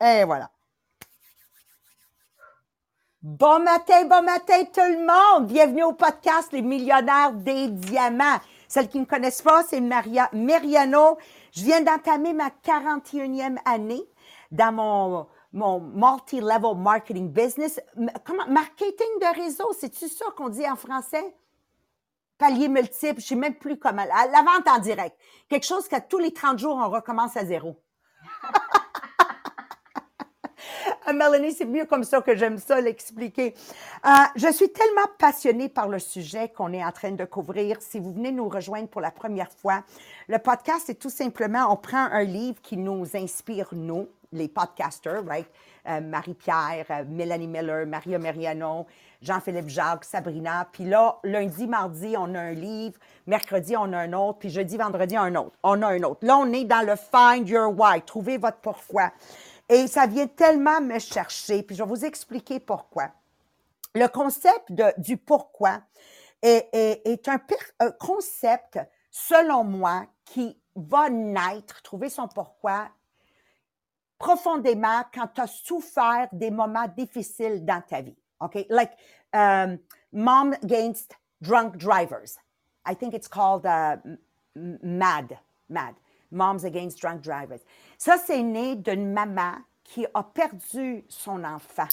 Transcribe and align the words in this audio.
Et 0.00 0.22
voilà. 0.24 0.50
Bon 3.20 3.58
matin, 3.58 4.04
bon 4.04 4.22
matin 4.22 4.64
tout 4.72 4.80
le 4.80 4.98
monde. 5.04 5.48
Bienvenue 5.48 5.82
au 5.82 5.92
podcast 5.92 6.52
Les 6.52 6.62
millionnaires 6.62 7.32
des 7.32 7.66
diamants. 7.66 8.38
Celles 8.68 8.88
qui 8.88 8.98
ne 8.98 9.02
me 9.02 9.08
connaissent 9.08 9.42
pas, 9.42 9.64
c'est 9.64 9.80
Maria 9.80 10.30
Meriano. 10.32 11.18
Je 11.50 11.64
viens 11.64 11.80
d'entamer 11.80 12.32
ma 12.32 12.50
41e 12.50 13.58
année 13.64 14.04
dans 14.52 14.72
mon, 14.72 15.26
mon 15.52 15.80
multi-level 15.80 16.76
marketing 16.76 17.32
business. 17.32 17.80
Comment, 18.24 18.46
marketing 18.46 19.18
de 19.20 19.42
réseau, 19.42 19.72
c'est-tu 19.80 20.06
ça 20.06 20.26
qu'on 20.36 20.48
dit 20.48 20.68
en 20.68 20.76
français? 20.76 21.34
Palier 22.38 22.68
multiple, 22.68 23.20
je 23.20 23.26
sais 23.26 23.34
même 23.34 23.56
plus 23.56 23.80
comment. 23.80 24.04
La 24.04 24.42
vente 24.42 24.68
en 24.68 24.78
direct. 24.78 25.18
Quelque 25.48 25.66
chose 25.66 25.88
qu'à 25.88 26.00
tous 26.00 26.18
les 26.18 26.32
30 26.32 26.56
jours, 26.56 26.76
on 26.76 26.88
recommence 26.88 27.36
à 27.36 27.44
zéro. 27.44 27.76
Mélanie, 31.12 31.52
c'est 31.52 31.64
mieux 31.64 31.84
comme 31.84 32.04
ça 32.04 32.20
que 32.20 32.36
j'aime 32.36 32.58
ça 32.58 32.80
l'expliquer. 32.80 33.54
Euh, 34.04 34.10
je 34.36 34.52
suis 34.52 34.70
tellement 34.70 35.06
passionnée 35.18 35.68
par 35.68 35.88
le 35.88 35.98
sujet 35.98 36.48
qu'on 36.48 36.72
est 36.72 36.84
en 36.84 36.92
train 36.92 37.12
de 37.12 37.24
couvrir. 37.24 37.76
Si 37.80 37.98
vous 37.98 38.12
venez 38.12 38.32
nous 38.32 38.48
rejoindre 38.48 38.88
pour 38.88 39.00
la 39.00 39.10
première 39.10 39.50
fois, 39.50 39.82
le 40.28 40.38
podcast, 40.38 40.84
c'est 40.86 40.98
tout 40.98 41.10
simplement, 41.10 41.72
on 41.72 41.76
prend 41.76 42.04
un 42.10 42.24
livre 42.24 42.60
qui 42.62 42.76
nous 42.76 43.04
inspire, 43.16 43.68
nous, 43.72 44.08
les 44.32 44.48
podcasters, 44.48 45.24
right? 45.26 45.48
Euh, 45.88 46.00
Marie-Pierre, 46.00 46.84
euh, 46.90 47.04
Mélanie 47.08 47.46
Miller, 47.46 47.86
Maria 47.86 48.18
Mariano, 48.18 48.86
Jean-Philippe 49.22 49.68
Jacques, 49.68 50.04
Sabrina. 50.04 50.68
Puis 50.70 50.84
là, 50.84 51.18
lundi, 51.24 51.66
mardi, 51.66 52.14
on 52.18 52.34
a 52.34 52.40
un 52.40 52.52
livre. 52.52 52.98
Mercredi, 53.26 53.74
on 53.76 53.92
a 53.92 53.98
un 53.98 54.12
autre. 54.12 54.38
Puis 54.40 54.50
jeudi, 54.50 54.76
vendredi, 54.76 55.16
un 55.16 55.34
autre. 55.34 55.56
On 55.62 55.80
a 55.82 55.86
un 55.88 56.02
autre. 56.02 56.26
Là, 56.26 56.36
on 56.36 56.52
est 56.52 56.64
dans 56.64 56.86
le 56.86 56.94
Find 56.96 57.48
Your 57.48 57.72
Why. 57.74 58.02
Trouvez 58.02 58.36
votre 58.36 58.58
pourquoi. 58.58 59.10
Et 59.68 59.86
ça 59.86 60.06
vient 60.06 60.26
tellement 60.26 60.80
me 60.80 60.98
chercher, 60.98 61.62
puis 61.62 61.76
je 61.76 61.82
vais 61.82 61.88
vous 61.88 62.04
expliquer 62.04 62.58
pourquoi. 62.58 63.10
Le 63.94 64.06
concept 64.06 64.72
du 64.98 65.16
pourquoi 65.16 65.82
est, 66.42 67.28
un 67.28 67.90
concept, 67.98 68.78
selon 69.10 69.64
moi, 69.64 70.06
qui 70.24 70.58
va 70.74 71.10
naître, 71.10 71.82
trouver 71.82 72.08
son 72.08 72.28
pourquoi 72.28 72.88
profondément 74.18 75.02
quand 75.14 75.28
tu 75.28 75.40
as 75.40 75.46
souffert 75.46 76.28
des 76.32 76.50
moments 76.50 76.88
difficiles 76.96 77.64
dans 77.64 77.80
ta 77.80 78.00
vie. 78.00 78.16
OK? 78.40 78.66
Like 78.68 78.92
um, 79.32 79.78
mom 80.12 80.54
against 80.62 81.14
drunk 81.40 81.76
drivers. 81.76 82.38
I 82.84 82.94
think 82.94 83.14
it's 83.14 83.28
called 83.28 83.64
uh, 83.64 83.96
MAD. 84.54 85.38
MAD. 85.68 85.94
Moms 86.30 86.64
Against 86.64 87.00
Drunk 87.00 87.22
Drivers. 87.22 87.60
Ça, 87.96 88.16
c'est 88.18 88.42
né 88.42 88.76
d'une 88.76 89.12
maman 89.12 89.52
qui 89.84 90.06
a 90.12 90.22
perdu 90.22 91.04
son 91.08 91.44
enfant 91.44 91.88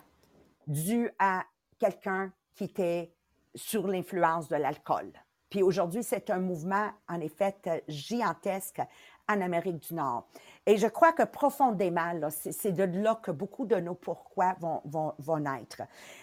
dû 0.67 1.09
à 1.19 1.43
quelqu'un 1.79 2.31
qui 2.53 2.65
était 2.65 3.11
sur 3.53 3.87
l'influence 3.87 4.49
de 4.49 4.55
l'alcool. 4.55 5.11
Puis 5.49 5.63
aujourd'hui, 5.63 6.03
c'est 6.03 6.29
un 6.29 6.39
mouvement, 6.39 6.89
en 7.07 7.21
effet, 7.21 7.55
gigantesque 7.87 8.81
en 9.27 9.41
Amérique 9.41 9.79
du 9.79 9.93
Nord. 9.93 10.27
Et 10.65 10.77
je 10.77 10.87
crois 10.87 11.13
que 11.13 11.23
profondément, 11.23 12.11
c'est 12.29 12.71
de 12.71 12.83
là 12.83 13.15
que 13.15 13.31
beaucoup 13.31 13.65
de 13.65 13.75
nos 13.75 13.95
pourquoi 13.95 14.55
vont, 14.59 14.81
vont, 14.85 15.13
vont 15.17 15.39
naître. 15.39 15.81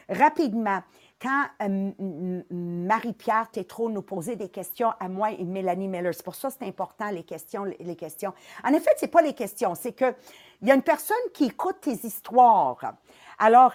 Rapidement, 0.09 0.83
quand 1.23 1.47
euh, 1.63 2.43
Marie-Pierre 2.51 3.49
Tétrault 3.53 3.91
nous 3.91 4.03
posait 4.03 4.35
des 4.35 4.49
questions 4.49 4.93
à 4.99 5.09
moi 5.09 5.31
et 5.31 5.45
Mélanie 5.45 5.87
Miller, 5.87 6.13
c'est 6.13 6.25
pour 6.25 6.35
ça 6.35 6.49
que 6.49 6.55
c'est 6.59 6.67
important 6.67 7.11
les 7.11 7.23
questions, 7.23 7.65
les 7.65 7.97
questions. 7.97 8.35
En 8.65 8.73
effet, 8.73 8.91
c'est 8.97 9.07
pas 9.07 9.23
les 9.23 9.33
questions, 9.33 9.77
c'est 9.77 9.93
que 9.93 10.13
il 10.61 10.69
y 10.69 10.73
a 10.73 10.75
une 10.75 10.83
personne 10.83 11.17
qui 11.33 11.45
écoute 11.45 11.77
tes 11.81 11.95
histoires. 12.07 12.95
Alors, 13.39 13.75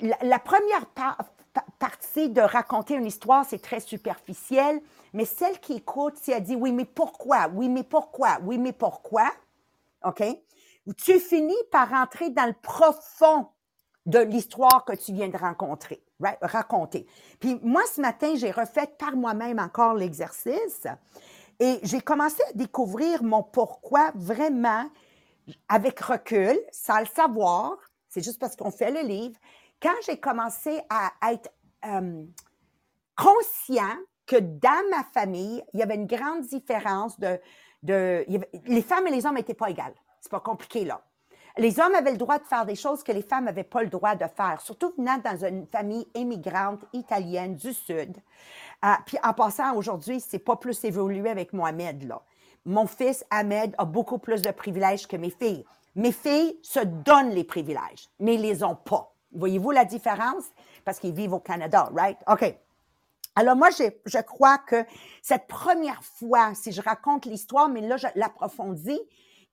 la, 0.00 0.38
première 0.38 0.86
partie 1.78 2.30
de 2.30 2.40
raconter 2.40 2.94
une 2.94 3.06
histoire, 3.06 3.44
c'est 3.44 3.60
très 3.60 3.80
superficiel, 3.80 4.80
mais 5.12 5.26
celle 5.26 5.60
qui 5.60 5.74
écoute, 5.74 6.16
si 6.16 6.32
elle 6.32 6.42
dit 6.42 6.56
oui, 6.56 6.72
mais 6.72 6.86
pourquoi, 6.86 7.48
oui, 7.54 7.68
mais 7.68 7.84
pourquoi, 7.84 8.38
oui, 8.44 8.56
mais 8.56 8.72
pourquoi, 8.72 9.30
OK? 10.04 10.22
Tu 10.96 11.18
finis 11.18 11.54
par 11.70 11.90
rentrer 11.90 12.30
dans 12.30 12.46
le 12.46 12.54
profond 12.54 13.48
de 14.08 14.20
l'histoire 14.20 14.86
que 14.86 14.94
tu 14.94 15.12
viens 15.12 15.28
de 15.28 15.36
rencontrer, 15.36 16.02
raconter. 16.40 17.06
Puis 17.38 17.60
moi, 17.62 17.82
ce 17.94 18.00
matin, 18.00 18.34
j'ai 18.36 18.50
refait 18.50 18.86
par 18.98 19.14
moi-même 19.14 19.58
encore 19.58 19.92
l'exercice 19.92 20.86
et 21.60 21.78
j'ai 21.82 22.00
commencé 22.00 22.42
à 22.48 22.52
découvrir 22.54 23.22
mon 23.22 23.42
pourquoi 23.42 24.10
vraiment 24.14 24.90
avec 25.68 26.00
recul, 26.00 26.58
sans 26.72 27.00
le 27.00 27.06
savoir. 27.06 27.76
C'est 28.08 28.24
juste 28.24 28.40
parce 28.40 28.56
qu'on 28.56 28.70
fait 28.70 28.90
le 28.90 29.06
livre. 29.06 29.38
Quand 29.80 29.94
j'ai 30.06 30.18
commencé 30.18 30.80
à 30.88 31.12
être 31.30 31.50
euh, 31.84 32.24
conscient 33.14 33.96
que 34.26 34.36
dans 34.36 34.88
ma 34.90 35.04
famille, 35.04 35.62
il 35.74 35.80
y 35.80 35.82
avait 35.82 35.96
une 35.96 36.06
grande 36.06 36.46
différence 36.46 37.20
de... 37.20 37.38
les 37.82 38.82
femmes 38.82 39.06
et 39.06 39.10
les 39.10 39.26
hommes 39.26 39.34
n'étaient 39.34 39.52
pas 39.52 39.68
égales. 39.68 39.94
C'est 40.22 40.30
pas 40.30 40.40
compliqué, 40.40 40.86
là 40.86 41.02
les 41.58 41.80
hommes 41.80 41.94
avaient 41.94 42.12
le 42.12 42.16
droit 42.16 42.38
de 42.38 42.44
faire 42.44 42.64
des 42.64 42.76
choses 42.76 43.02
que 43.02 43.12
les 43.12 43.22
femmes 43.22 43.44
n'avaient 43.44 43.64
pas 43.64 43.82
le 43.82 43.88
droit 43.88 44.14
de 44.14 44.26
faire, 44.34 44.60
surtout 44.60 44.92
venant 44.96 45.18
dans 45.18 45.44
une 45.44 45.66
famille 45.66 46.06
immigrante 46.14 46.80
italienne 46.92 47.56
du 47.56 47.72
Sud. 47.72 48.16
Euh, 48.84 48.88
puis 49.04 49.18
en 49.24 49.32
passant, 49.32 49.74
aujourd'hui, 49.74 50.20
c'est 50.20 50.38
pas 50.38 50.56
plus 50.56 50.82
évolué 50.84 51.28
avec 51.28 51.52
Mohamed, 51.52 52.04
là. 52.04 52.22
Mon 52.64 52.86
fils 52.86 53.24
Ahmed 53.30 53.74
a 53.78 53.84
beaucoup 53.84 54.18
plus 54.18 54.42
de 54.42 54.50
privilèges 54.50 55.06
que 55.06 55.16
mes 55.16 55.30
filles. 55.30 55.64
Mes 55.94 56.12
filles 56.12 56.58
se 56.62 56.80
donnent 56.80 57.30
les 57.30 57.44
privilèges, 57.44 58.08
mais 58.20 58.34
ils 58.34 58.42
les 58.42 58.62
ont 58.62 58.74
pas. 58.74 59.12
Voyez-vous 59.32 59.70
la 59.70 59.84
différence? 59.84 60.44
Parce 60.84 60.98
qu'ils 60.98 61.14
vivent 61.14 61.32
au 61.32 61.40
Canada, 61.40 61.90
right? 61.94 62.18
OK. 62.28 62.54
Alors 63.36 63.56
moi, 63.56 63.68
je 63.70 64.20
crois 64.20 64.58
que 64.58 64.84
cette 65.22 65.46
première 65.46 66.02
fois, 66.02 66.54
si 66.54 66.72
je 66.72 66.82
raconte 66.82 67.24
l'histoire, 67.24 67.68
mais 67.68 67.80
là, 67.80 67.96
je 67.96 68.08
l'approfondis, 68.16 69.00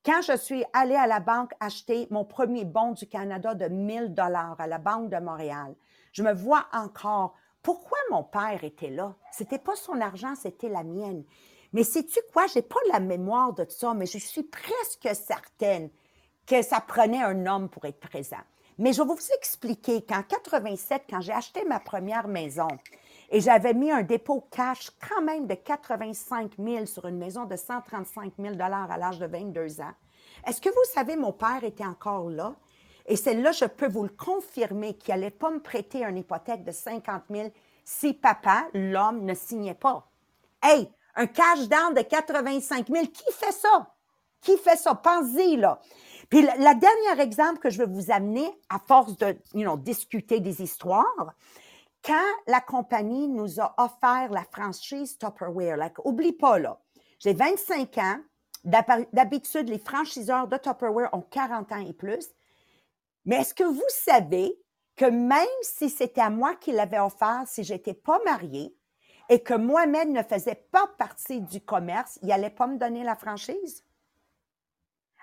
quand 0.06 0.22
je 0.22 0.36
suis 0.36 0.64
allée 0.72 0.94
à 0.94 1.08
la 1.08 1.18
banque 1.18 1.50
acheter 1.58 2.06
mon 2.10 2.24
premier 2.24 2.64
bon 2.64 2.92
du 2.92 3.08
Canada 3.08 3.54
de 3.54 3.66
1000 3.66 4.14
dollars 4.14 4.54
à 4.60 4.68
la 4.68 4.78
Banque 4.78 5.10
de 5.10 5.18
Montréal, 5.18 5.74
je 6.12 6.22
me 6.22 6.32
vois 6.32 6.64
encore 6.72 7.34
pourquoi 7.60 7.98
mon 8.12 8.22
père 8.22 8.62
était 8.62 8.90
là? 8.90 9.16
C'était 9.32 9.58
pas 9.58 9.74
son 9.74 10.00
argent, 10.00 10.36
c'était 10.36 10.68
la 10.68 10.84
mienne. 10.84 11.24
Mais 11.72 11.82
sais-tu 11.82 12.20
quoi? 12.32 12.46
J'ai 12.46 12.62
pas 12.62 12.78
la 12.92 13.00
mémoire 13.00 13.52
de 13.52 13.66
ça, 13.68 13.94
mais 13.94 14.06
je 14.06 14.18
suis 14.18 14.44
presque 14.44 15.08
certaine 15.12 15.90
que 16.46 16.62
ça 16.62 16.80
prenait 16.80 17.24
un 17.24 17.44
homme 17.44 17.68
pour 17.68 17.84
être 17.86 17.98
présent. 17.98 18.36
Mais 18.78 18.92
je 18.92 19.02
vais 19.02 19.08
vous 19.08 19.32
expliquer 19.36 20.06
qu'en 20.06 20.22
87, 20.22 21.02
quand 21.10 21.20
j'ai 21.20 21.32
acheté 21.32 21.64
ma 21.64 21.80
première 21.80 22.28
maison, 22.28 22.68
et 23.30 23.40
j'avais 23.40 23.74
mis 23.74 23.90
un 23.90 24.02
dépôt 24.02 24.46
cash 24.50 24.90
quand 25.08 25.22
même 25.22 25.46
de 25.46 25.54
85 25.54 26.52
000 26.58 26.86
sur 26.86 27.06
une 27.06 27.18
maison 27.18 27.44
de 27.44 27.56
135 27.56 28.32
000 28.38 28.54
à 28.60 28.98
l'âge 28.98 29.18
de 29.18 29.26
22 29.26 29.80
ans. 29.80 29.92
Est-ce 30.46 30.60
que 30.60 30.68
vous 30.68 30.92
savez, 30.92 31.16
mon 31.16 31.32
père 31.32 31.64
était 31.64 31.84
encore 31.86 32.30
là? 32.30 32.54
Et 33.06 33.16
c'est 33.16 33.34
là, 33.34 33.52
je 33.52 33.64
peux 33.64 33.88
vous 33.88 34.02
le 34.02 34.10
confirmer, 34.10 34.94
qu'il 34.94 35.14
n'allait 35.14 35.30
pas 35.30 35.50
me 35.50 35.60
prêter 35.60 36.04
une 36.04 36.18
hypothèque 36.18 36.64
de 36.64 36.72
50 36.72 37.22
000 37.30 37.50
si 37.84 38.14
papa, 38.14 38.66
l'homme, 38.74 39.24
ne 39.24 39.34
signait 39.34 39.74
pas. 39.74 40.08
Hey, 40.62 40.90
un 41.14 41.26
cash 41.26 41.68
down 41.68 41.94
de 41.94 42.02
85 42.02 42.88
000, 42.88 43.06
qui 43.06 43.32
fait 43.32 43.52
ça? 43.52 43.94
Qui 44.40 44.58
fait 44.58 44.76
ça? 44.76 44.94
Pensez, 44.96 45.56
là. 45.56 45.80
Puis, 46.28 46.42
la, 46.42 46.74
dernière 46.74 47.20
exemple 47.20 47.60
que 47.60 47.70
je 47.70 47.78
veux 47.78 47.86
vous 47.86 48.10
amener, 48.10 48.50
à 48.68 48.80
force 48.80 49.16
de 49.16 49.36
discuter 49.76 50.40
des 50.40 50.62
histoires, 50.62 51.34
quand 52.06 52.32
la 52.46 52.60
compagnie 52.60 53.26
nous 53.26 53.60
a 53.60 53.74
offert 53.78 54.30
la 54.30 54.44
franchise 54.44 55.18
Tupperware, 55.18 55.76
like, 55.76 55.98
oublie 56.04 56.32
pas, 56.32 56.58
là, 56.58 56.80
j'ai 57.18 57.34
25 57.34 57.98
ans, 57.98 58.20
d'habitude, 58.64 59.68
les 59.68 59.80
franchiseurs 59.80 60.46
de 60.46 60.56
Tupperware 60.56 61.12
ont 61.12 61.22
40 61.22 61.72
ans 61.72 61.84
et 61.84 61.92
plus, 61.92 62.28
mais 63.24 63.36
est-ce 63.36 63.54
que 63.54 63.64
vous 63.64 63.82
savez 63.88 64.56
que 64.94 65.06
même 65.06 65.46
si 65.62 65.90
c'était 65.90 66.20
à 66.20 66.30
moi 66.30 66.54
qui 66.54 66.70
l'avait 66.70 67.00
offert, 67.00 67.42
si 67.46 67.64
j'étais 67.64 67.94
pas 67.94 68.20
mariée, 68.24 68.74
et 69.28 69.42
que 69.42 69.54
Mohamed 69.54 70.10
ne 70.10 70.22
faisait 70.22 70.66
pas 70.70 70.86
partie 70.98 71.40
du 71.40 71.60
commerce, 71.60 72.20
il 72.22 72.28
n'allait 72.28 72.50
pas 72.50 72.68
me 72.68 72.78
donner 72.78 73.02
la 73.02 73.16
franchise? 73.16 73.84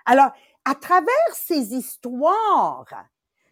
Alors, 0.04 0.32
à 0.66 0.74
travers 0.74 1.32
ces 1.32 1.74
histoires, 1.74 3.06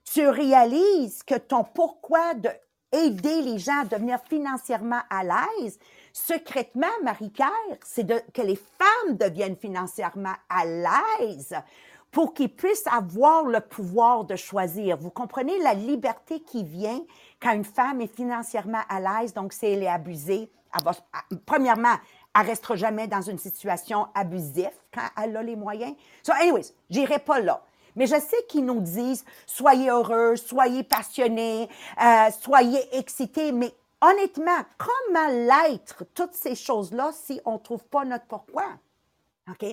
tu 0.05 0.29
réalises 0.29 1.23
que 1.23 1.37
ton 1.37 1.65
pourquoi 1.65 2.35
de 2.35 2.51
aider 2.93 3.43
les 3.43 3.59
gens 3.59 3.81
à 3.81 3.85
devenir 3.85 4.19
financièrement 4.29 5.01
à 5.11 5.25
l'aise, 5.25 5.79
secrètement, 6.13 6.87
Marie-Pierre, 7.03 7.49
c'est 7.85 8.07
que 8.33 8.43
les 8.43 8.57
femmes 8.57 9.17
deviennent 9.17 9.57
financièrement 9.57 10.35
à 10.49 10.65
l'aise 10.65 11.55
pour 12.11 12.35
qu'ils 12.35 12.55
puissent 12.55 12.87
avoir 12.87 13.45
le 13.45 13.61
pouvoir 13.61 14.25
de 14.25 14.37
choisir. 14.37 14.99
Vous 14.99 15.11
comprenez 15.11 15.59
la 15.61 15.73
liberté 15.73 16.41
qui 16.41 16.63
vient 16.63 17.01
quand 17.41 17.53
une 17.53 17.65
femme 17.65 18.03
est 18.03 18.15
financièrement 18.15 18.83
à 18.89 19.01
l'aise, 19.01 19.33
donc 19.33 19.55
si 19.55 19.67
elle 19.67 19.83
est 19.83 19.89
abusée, 19.89 20.51
premièrement, 21.47 21.97
elle 22.39 22.47
restera 22.47 22.77
jamais 22.77 23.09
dans 23.09 23.23
une 23.23 23.39
situation 23.39 24.09
abusive 24.15 24.71
quand 24.93 25.09
elle 25.23 25.37
a 25.37 25.43
les 25.43 25.57
moyens. 25.57 25.95
So, 26.23 26.33
anyways, 26.33 26.75
j'irai 26.91 27.19
pas 27.19 27.41
là. 27.41 27.63
Mais 27.97 28.07
je 28.07 28.19
sais 28.19 28.45
qu'ils 28.49 28.65
nous 28.65 28.81
disent 28.81 29.25
soyez 29.47 29.91
heureux, 29.91 30.37
soyez 30.37 30.83
passionnés, 30.83 31.69
euh, 32.03 32.31
soyez 32.41 32.97
excités. 32.97 33.53
Mais 33.53 33.73
honnêtement, 34.01 34.59
comment 34.79 35.29
l'être 35.29 36.05
toutes 36.15 36.35
ces 36.35 36.55
choses-là 36.55 37.11
si 37.13 37.41
on 37.45 37.55
ne 37.55 37.59
trouve 37.59 37.85
pas 37.85 38.05
notre 38.05 38.27
pourquoi? 38.27 38.65
OK? 39.49 39.67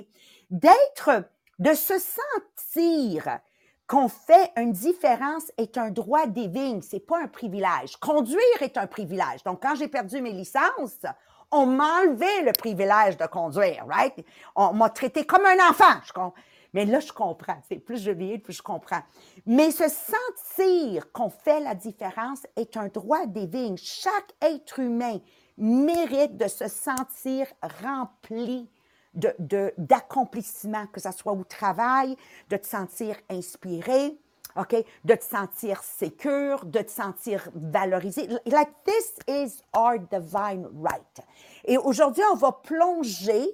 D'être, 0.49 1.25
de 1.59 1.73
se 1.73 1.95
sentir 1.99 3.39
qu'on 3.87 4.07
fait 4.07 4.51
une 4.55 4.71
différence 4.71 5.51
est 5.57 5.77
un 5.77 5.89
droit 5.89 6.27
divin, 6.27 6.79
c'est 6.81 6.99
pas 6.99 7.19
un 7.19 7.27
privilège. 7.27 7.97
Conduire 7.99 8.61
est 8.61 8.77
un 8.77 8.85
privilège. 8.85 9.43
Donc, 9.43 9.63
quand 9.63 9.75
j'ai 9.75 9.87
perdu 9.87 10.21
mes 10.21 10.31
licences, 10.31 11.05
on 11.51 11.65
m'a 11.65 12.01
enlevé 12.01 12.43
le 12.43 12.51
privilège 12.51 13.17
de 13.17 13.25
conduire, 13.25 13.83
right? 13.87 14.13
On 14.55 14.73
m'a 14.73 14.89
traité 14.89 15.25
comme 15.25 15.45
un 15.45 15.69
enfant. 15.69 16.31
Mais 16.73 16.85
là, 16.85 16.99
je 16.99 17.11
comprends. 17.11 17.59
C'est 17.67 17.79
plus 17.79 18.01
je 18.01 18.11
vieillis, 18.11 18.39
plus 18.39 18.53
je 18.53 18.61
comprends. 18.61 19.01
Mais 19.45 19.71
se 19.71 19.85
sentir 19.87 21.11
qu'on 21.11 21.29
fait 21.29 21.59
la 21.59 21.75
différence 21.75 22.45
est 22.55 22.77
un 22.77 22.87
droit 22.87 23.25
divin. 23.25 23.75
Chaque 23.77 24.33
être 24.41 24.79
humain 24.79 25.19
mérite 25.57 26.37
de 26.37 26.47
se 26.47 26.67
sentir 26.67 27.47
rempli 27.83 28.69
d'accomplissement, 29.13 30.83
de, 30.83 30.87
que 30.87 31.01
ce 31.01 31.11
soit 31.11 31.33
au 31.33 31.43
travail, 31.43 32.15
de 32.49 32.57
te 32.57 32.67
sentir 32.67 33.15
inspiré, 33.29 34.17
OK? 34.55 34.75
De 35.03 35.15
te 35.15 35.23
sentir 35.23 35.81
sécure, 35.83 36.65
de 36.65 36.79
te 36.79 36.91
sentir 36.91 37.49
valorisé. 37.55 38.27
Like 38.45 38.71
this 38.85 39.13
is 39.27 39.61
our 39.75 39.99
divine 39.99 40.67
right. 40.81 41.25
Et 41.65 41.77
aujourd'hui, 41.77 42.23
on 42.31 42.35
va 42.35 42.51
plonger 42.51 43.49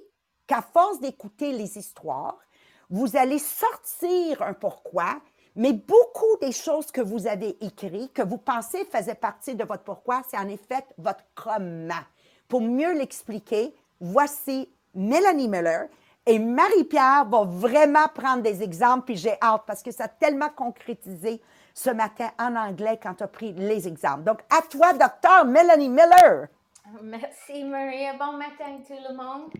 qu'à 0.46 0.62
force 0.62 1.00
d'écouter 1.00 1.52
les 1.52 1.76
histoires, 1.78 2.38
vous 2.90 3.16
allez 3.16 3.38
sortir 3.38 4.42
un 4.42 4.52
pourquoi, 4.52 5.20
mais 5.54 5.72
beaucoup 5.72 6.36
des 6.40 6.52
choses 6.52 6.90
que 6.90 7.00
vous 7.00 7.26
avez 7.26 7.56
écrites, 7.64 8.12
que 8.12 8.22
vous 8.22 8.38
pensez 8.38 8.84
faisaient 8.84 9.14
partie 9.14 9.54
de 9.54 9.64
votre 9.64 9.84
pourquoi, 9.84 10.22
c'est 10.28 10.38
en 10.38 10.48
effet 10.48 10.84
votre 10.98 11.24
comment. 11.34 11.94
Pour 12.48 12.60
mieux 12.60 12.92
l'expliquer, 12.92 13.74
voici 14.00 14.68
Mélanie 14.94 15.48
Miller. 15.48 15.88
Et 16.28 16.40
Marie-Pierre 16.40 17.26
va 17.26 17.44
vraiment 17.44 18.08
prendre 18.12 18.42
des 18.42 18.60
exemples, 18.62 19.04
puis 19.06 19.16
j'ai 19.16 19.36
hâte 19.40 19.62
parce 19.64 19.82
que 19.82 19.92
ça 19.92 20.04
a 20.04 20.08
tellement 20.08 20.48
concrétisé 20.48 21.40
ce 21.72 21.90
matin 21.90 22.30
en 22.38 22.56
anglais 22.56 22.98
quand 23.00 23.14
tu 23.14 23.22
as 23.22 23.28
pris 23.28 23.52
les 23.52 23.86
exemples. 23.86 24.24
Donc, 24.24 24.40
à 24.50 24.62
toi, 24.62 24.92
docteur 24.92 25.44
Mélanie 25.44 25.88
Miller. 25.88 26.48
Merci, 27.02 27.62
Maria. 27.64 28.14
Bon 28.14 28.32
matin, 28.32 28.78
tout 28.86 28.94
le 29.08 29.14
monde. 29.14 29.52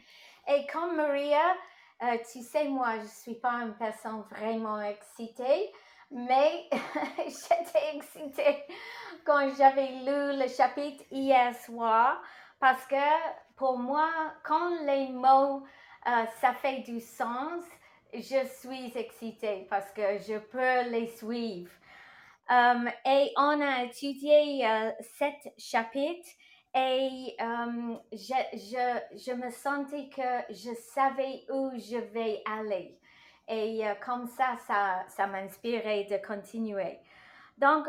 Et 0.48 0.66
comme 0.72 0.96
Maria, 0.96 1.54
euh, 2.02 2.18
tu 2.30 2.42
sais, 2.42 2.68
moi, 2.68 2.96
je 2.98 3.02
ne 3.02 3.08
suis 3.08 3.34
pas 3.34 3.62
une 3.62 3.74
personne 3.74 4.22
vraiment 4.30 4.80
excitée, 4.80 5.72
mais 6.10 6.68
j'étais 7.18 7.96
excitée 7.96 8.64
quand 9.24 9.48
j'avais 9.56 9.88
lu 9.88 10.38
le 10.38 10.48
chapitre 10.48 11.04
hier 11.10 11.54
soir 11.54 12.22
parce 12.60 12.84
que 12.86 12.96
pour 13.56 13.78
moi, 13.78 14.10
quand 14.44 14.84
les 14.84 15.08
mots, 15.08 15.64
euh, 16.06 16.24
ça 16.40 16.52
fait 16.54 16.80
du 16.80 17.00
sens, 17.00 17.64
je 18.12 18.46
suis 18.60 18.92
excitée 18.96 19.66
parce 19.68 19.90
que 19.90 20.18
je 20.18 20.38
peux 20.38 20.90
les 20.90 21.08
suivre. 21.08 21.70
Um, 22.48 22.88
et 23.04 23.32
on 23.36 23.60
a 23.60 23.82
étudié 23.84 24.64
uh, 24.64 24.92
sept 25.18 25.52
chapitres 25.58 26.28
et 26.76 27.34
um, 27.40 27.98
je, 28.12 28.34
je, 28.52 29.16
je, 29.16 29.32
me 29.32 29.50
sentais 29.50 30.10
que 30.10 30.52
je 30.52 30.74
savais 30.74 31.46
où 31.48 31.70
je 31.74 31.96
vais 31.96 32.42
aller. 32.44 33.00
Et 33.48 33.80
uh, 33.80 33.94
comme 34.04 34.26
ça, 34.26 34.56
ça, 34.66 35.04
ça 35.08 35.26
m'inspirait 35.26 36.04
de 36.04 36.18
continuer. 36.18 36.98
Donc, 37.56 37.86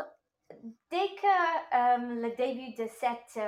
dès 0.90 1.08
que 1.16 1.96
um, 1.96 2.22
le 2.22 2.34
début 2.34 2.72
de 2.82 2.88
cette, 2.88 3.38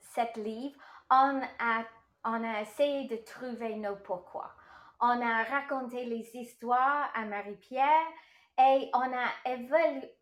cette 0.00 0.36
livre, 0.36 0.78
on 1.10 1.40
a, 1.58 1.84
on 2.24 2.44
a 2.44 2.60
essayé 2.60 3.08
de 3.08 3.16
trouver 3.16 3.76
nos 3.76 3.96
pourquoi. 3.96 4.50
On 5.00 5.22
a 5.22 5.44
raconté 5.44 6.04
les 6.04 6.36
histoires 6.36 7.10
à 7.14 7.24
Marie-Pierre 7.24 8.08
et 8.58 8.90
on 8.92 9.10
a 9.10 9.30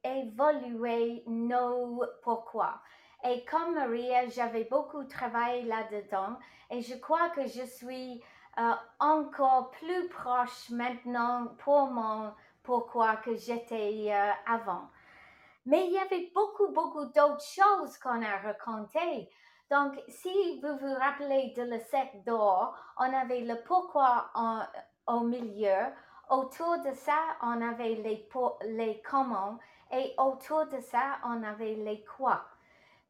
évolué 0.04 1.24
nos 1.26 2.04
pourquoi. 2.22 2.80
Et 3.24 3.44
comme 3.44 3.74
Maria, 3.74 4.28
j'avais 4.28 4.64
beaucoup 4.64 5.04
travaillé 5.04 5.62
là-dedans 5.62 6.38
et 6.70 6.82
je 6.82 6.94
crois 6.96 7.30
que 7.30 7.46
je 7.46 7.64
suis 7.64 8.22
euh, 8.58 8.72
encore 9.00 9.70
plus 9.72 10.08
proche 10.08 10.70
maintenant 10.70 11.48
pour 11.58 11.88
mon 11.88 12.32
pourquoi 12.62 13.16
que 13.16 13.36
j'étais 13.36 14.08
euh, 14.10 14.32
avant. 14.46 14.88
Mais 15.66 15.86
il 15.86 15.92
y 15.92 15.98
avait 15.98 16.30
beaucoup, 16.34 16.68
beaucoup 16.68 17.04
d'autres 17.06 17.44
choses 17.44 17.98
qu'on 17.98 18.22
a 18.22 18.36
racontées. 18.38 19.28
Donc, 19.70 20.00
si 20.08 20.60
vous 20.60 20.76
vous 20.78 20.94
rappelez 20.94 21.52
de 21.56 21.62
le 21.62 21.80
sec 21.80 22.24
d'or, 22.24 22.76
on 22.98 23.12
avait 23.12 23.40
le 23.40 23.56
pourquoi 23.64 24.30
au 25.06 25.20
milieu. 25.20 25.92
Autour 26.30 26.78
de 26.78 26.92
ça, 26.92 27.18
on 27.42 27.60
avait 27.62 27.94
les, 27.94 28.28
les 28.62 29.02
comment. 29.02 29.58
Et 29.92 30.14
autour 30.18 30.66
de 30.66 30.80
ça, 30.80 31.18
on 31.24 31.42
avait 31.42 31.74
les 31.74 32.04
quoi. 32.04 32.44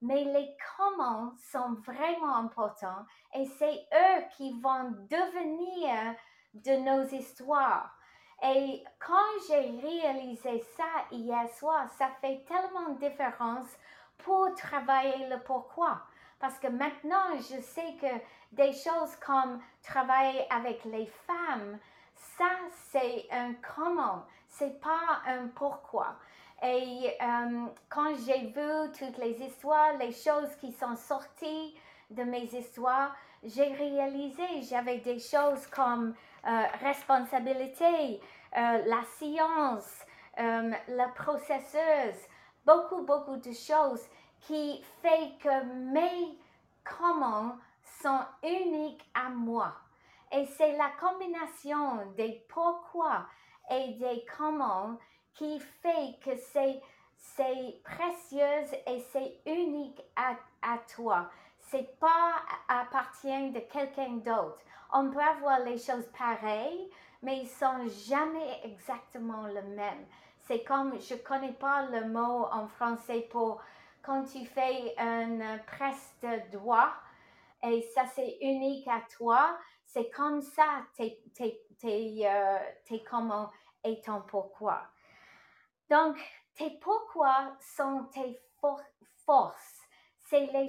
Mais 0.02 0.24
les 0.24 0.56
comment 0.76 1.32
sont 1.52 1.74
vraiment 1.84 2.36
importants 2.36 3.04
et 3.34 3.46
c'est 3.46 3.88
eux 3.94 4.24
qui 4.36 4.60
vont 4.60 4.90
devenir 5.10 6.14
de 6.54 6.76
nos 6.76 7.08
histoires. 7.08 7.96
Et 8.42 8.84
quand 8.98 9.48
j'ai 9.48 9.80
réalisé 9.80 10.62
ça 10.76 10.84
hier 11.10 11.48
soir, 11.48 11.88
ça 11.96 12.10
fait 12.20 12.44
tellement 12.46 12.90
de 12.90 13.08
différence 13.08 13.68
pour 14.18 14.54
travailler 14.54 15.28
le 15.28 15.40
pourquoi. 15.42 16.02
Parce 16.38 16.58
que 16.58 16.66
maintenant, 16.66 17.34
je 17.36 17.60
sais 17.62 17.96
que 18.00 18.06
des 18.52 18.72
choses 18.72 19.16
comme 19.24 19.60
travailler 19.82 20.46
avec 20.50 20.84
les 20.84 21.06
femmes, 21.26 21.78
ça, 22.14 22.50
c'est 22.90 23.26
un 23.30 23.54
comment, 23.74 24.24
c'est 24.48 24.80
pas 24.80 25.22
un 25.26 25.48
pourquoi. 25.48 26.16
Et 26.62 27.16
euh, 27.20 27.66
quand 27.88 28.14
j'ai 28.26 28.46
vu 28.46 28.92
toutes 28.98 29.18
les 29.18 29.42
histoires, 29.42 29.92
les 29.98 30.12
choses 30.12 30.54
qui 30.60 30.72
sont 30.72 30.96
sorties 30.96 31.76
de 32.10 32.22
mes 32.22 32.44
histoires, 32.44 33.14
j'ai 33.44 33.74
réalisé, 33.74 34.62
j'avais 34.62 34.98
des 34.98 35.18
choses 35.18 35.66
comme 35.66 36.14
euh, 36.46 36.62
responsabilité, 36.80 38.20
euh, 38.56 38.82
la 38.86 39.02
science, 39.18 40.02
la 40.38 41.08
processeuse, 41.14 42.20
beaucoup, 42.66 43.02
beaucoup 43.02 43.36
de 43.36 43.52
choses 43.52 44.02
qui 44.42 44.82
fait 45.00 45.32
que 45.40 45.64
mes 45.64 46.36
comment 46.84 47.56
sont 48.02 48.20
uniques 48.42 49.08
à 49.14 49.30
moi. 49.30 49.72
Et 50.32 50.44
c'est 50.44 50.76
la 50.76 50.90
combination 51.00 52.12
des 52.16 52.44
pourquoi 52.48 53.26
et 53.70 53.94
des 53.94 54.26
comment 54.36 54.98
qui 55.36 55.60
fait 55.60 56.18
que 56.24 56.36
c'est 56.52 56.80
c'est 57.18 57.80
précieux 57.82 58.78
et 58.86 59.00
c'est 59.12 59.40
unique 59.46 60.00
à, 60.14 60.36
à 60.62 60.78
toi. 60.94 61.28
C'est 61.58 61.98
pas 61.98 62.36
appartient 62.68 63.50
de 63.50 63.60
quelqu'un 63.60 64.12
d'autre. 64.18 64.58
On 64.92 65.10
peut 65.10 65.20
avoir 65.20 65.60
les 65.60 65.78
choses 65.78 66.08
pareilles, 66.16 66.90
mais 67.22 67.40
ils 67.40 67.48
sont 67.48 67.86
jamais 68.08 68.60
exactement 68.64 69.46
le 69.48 69.62
même. 69.62 70.06
C'est 70.46 70.62
comme 70.62 70.98
je 71.00 71.16
connais 71.16 71.52
pas 71.54 71.86
le 71.86 72.08
mot 72.08 72.46
en 72.52 72.68
français 72.68 73.26
pour 73.30 73.60
quand 74.02 74.22
tu 74.24 74.46
fais 74.46 74.94
une 74.98 75.60
presse 75.66 76.14
de 76.22 76.56
doigt, 76.56 76.92
et 77.64 77.82
ça 77.94 78.06
c'est 78.14 78.38
unique 78.40 78.86
à 78.86 79.00
toi, 79.16 79.58
c'est 79.84 80.08
comme 80.10 80.40
ça, 80.40 80.82
tes, 80.96 81.20
tes, 81.34 81.60
tes, 81.80 82.22
euh, 82.28 82.58
tes 82.84 83.02
comment 83.02 83.50
et 83.82 84.00
ton 84.00 84.20
pourquoi. 84.22 84.82
Donc, 85.90 86.16
tes 86.56 86.70
pourquoi 86.80 87.56
sont 87.60 88.04
tes 88.12 88.40
forces. 89.24 89.80
C'est 90.28 90.46
les, 90.46 90.68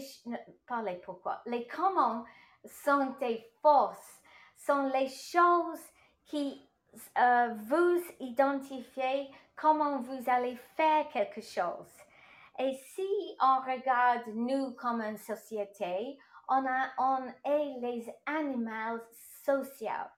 pas 0.67 0.81
les 0.83 0.97
pourquoi, 0.97 1.41
les 1.45 1.65
comment 1.67 2.23
sont 2.65 3.13
tes 3.19 3.49
forces, 3.61 4.21
sont 4.55 4.89
les 4.93 5.07
choses 5.07 5.81
qui 6.25 6.67
euh, 7.17 7.53
vous 7.67 8.01
identifient 8.19 9.31
comment 9.55 9.99
vous 9.99 10.23
allez 10.27 10.57
faire 10.75 11.07
quelque 11.09 11.41
chose. 11.41 11.91
Et 12.59 12.73
si 12.73 13.37
on 13.41 13.59
regarde 13.61 14.27
nous 14.27 14.73
comme 14.75 15.01
une 15.01 15.17
société, 15.17 16.19
on, 16.47 16.65
a, 16.65 16.89
on 16.97 17.27
est 17.43 17.79
les 17.79 18.15
animaux 18.25 18.99
sociaux. 19.43 20.09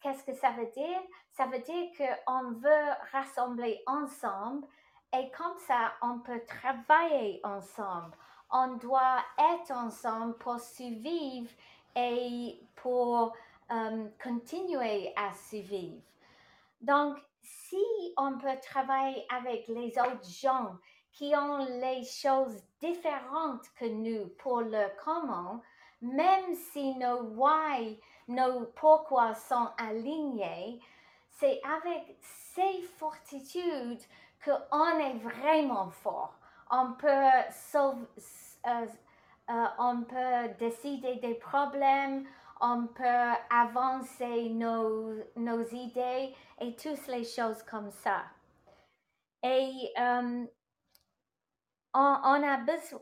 Qu'est-ce 0.00 0.24
que 0.24 0.34
ça 0.34 0.50
veut 0.50 0.70
dire? 0.70 1.00
Ça 1.36 1.46
veut 1.46 1.58
dire 1.58 1.90
qu'on 1.96 2.52
veut 2.52 2.92
rassembler 3.12 3.82
ensemble 3.86 4.66
et 5.12 5.30
comme 5.30 5.56
ça, 5.66 5.92
on 6.00 6.20
peut 6.20 6.42
travailler 6.46 7.40
ensemble. 7.42 8.16
On 8.50 8.76
doit 8.76 9.18
être 9.38 9.72
ensemble 9.72 10.36
pour 10.38 10.60
survivre 10.60 11.50
et 11.96 12.60
pour 12.76 13.32
euh, 13.72 14.08
continuer 14.22 15.12
à 15.16 15.32
survivre. 15.34 16.02
Donc, 16.80 17.16
si 17.40 18.14
on 18.16 18.38
peut 18.38 18.58
travailler 18.62 19.26
avec 19.28 19.66
les 19.66 19.92
autres 19.98 20.28
gens 20.28 20.76
qui 21.12 21.34
ont 21.34 21.58
les 21.58 22.04
choses 22.04 22.62
différentes 22.80 23.68
que 23.76 23.86
nous 23.86 24.28
pour 24.38 24.60
le 24.60 24.86
comment, 25.04 25.62
même 26.00 26.54
si 26.54 26.94
nos 26.96 27.22
why, 27.22 28.00
nos 28.28 28.66
pourquoi 28.76 29.34
sont 29.34 29.68
alignés, 29.78 30.80
c'est 31.38 31.60
avec 31.64 32.16
ces 32.54 32.82
fortitudes 32.98 34.02
qu'on 34.44 34.98
est 34.98 35.18
vraiment 35.18 35.90
fort. 35.90 36.34
On 36.70 36.92
peut, 36.92 37.30
sauver, 37.50 38.06
euh, 38.66 38.86
euh, 39.50 39.66
on 39.78 40.02
peut 40.02 40.48
décider 40.58 41.16
des 41.16 41.34
problèmes, 41.34 42.26
on 42.60 42.86
peut 42.86 43.34
avancer 43.50 44.48
nos, 44.50 45.14
nos 45.36 45.64
idées 45.66 46.34
et 46.60 46.74
toutes 46.76 47.06
les 47.08 47.24
choses 47.24 47.62
comme 47.64 47.90
ça. 47.90 48.22
Et 49.42 49.92
euh, 49.98 50.46
on, 51.92 52.42
a 52.42 52.56
besoin, 52.58 53.00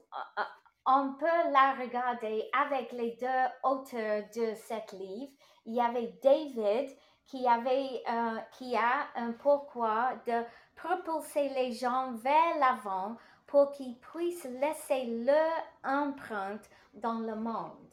on 0.87 1.15
peut 1.15 1.51
la 1.53 1.75
regarder 1.75 2.49
avec 2.53 2.91
les 2.93 3.17
deux 3.21 3.69
auteurs 3.69 4.25
de 4.35 4.55
ce 4.55 4.97
livre. 4.97 5.33
Il 5.65 5.75
y 5.75 5.81
avait 5.81 6.19
David 6.23 6.97
qui, 7.27 7.47
avait, 7.47 8.03
euh, 8.09 8.39
qui 8.53 8.77
a 8.77 9.07
un 9.15 9.33
pourquoi 9.33 10.15
de 10.27 10.45
propulser 10.77 11.49
les 11.51 11.73
gens 11.73 12.13
vers 12.13 12.59
l'avant 12.59 13.17
pour 13.47 13.71
qu'ils 13.73 13.99
puissent 13.99 14.45
laisser 14.45 15.05
leur 15.25 15.63
empreinte 15.85 16.69
dans 16.95 17.19
le 17.19 17.35
monde. 17.35 17.91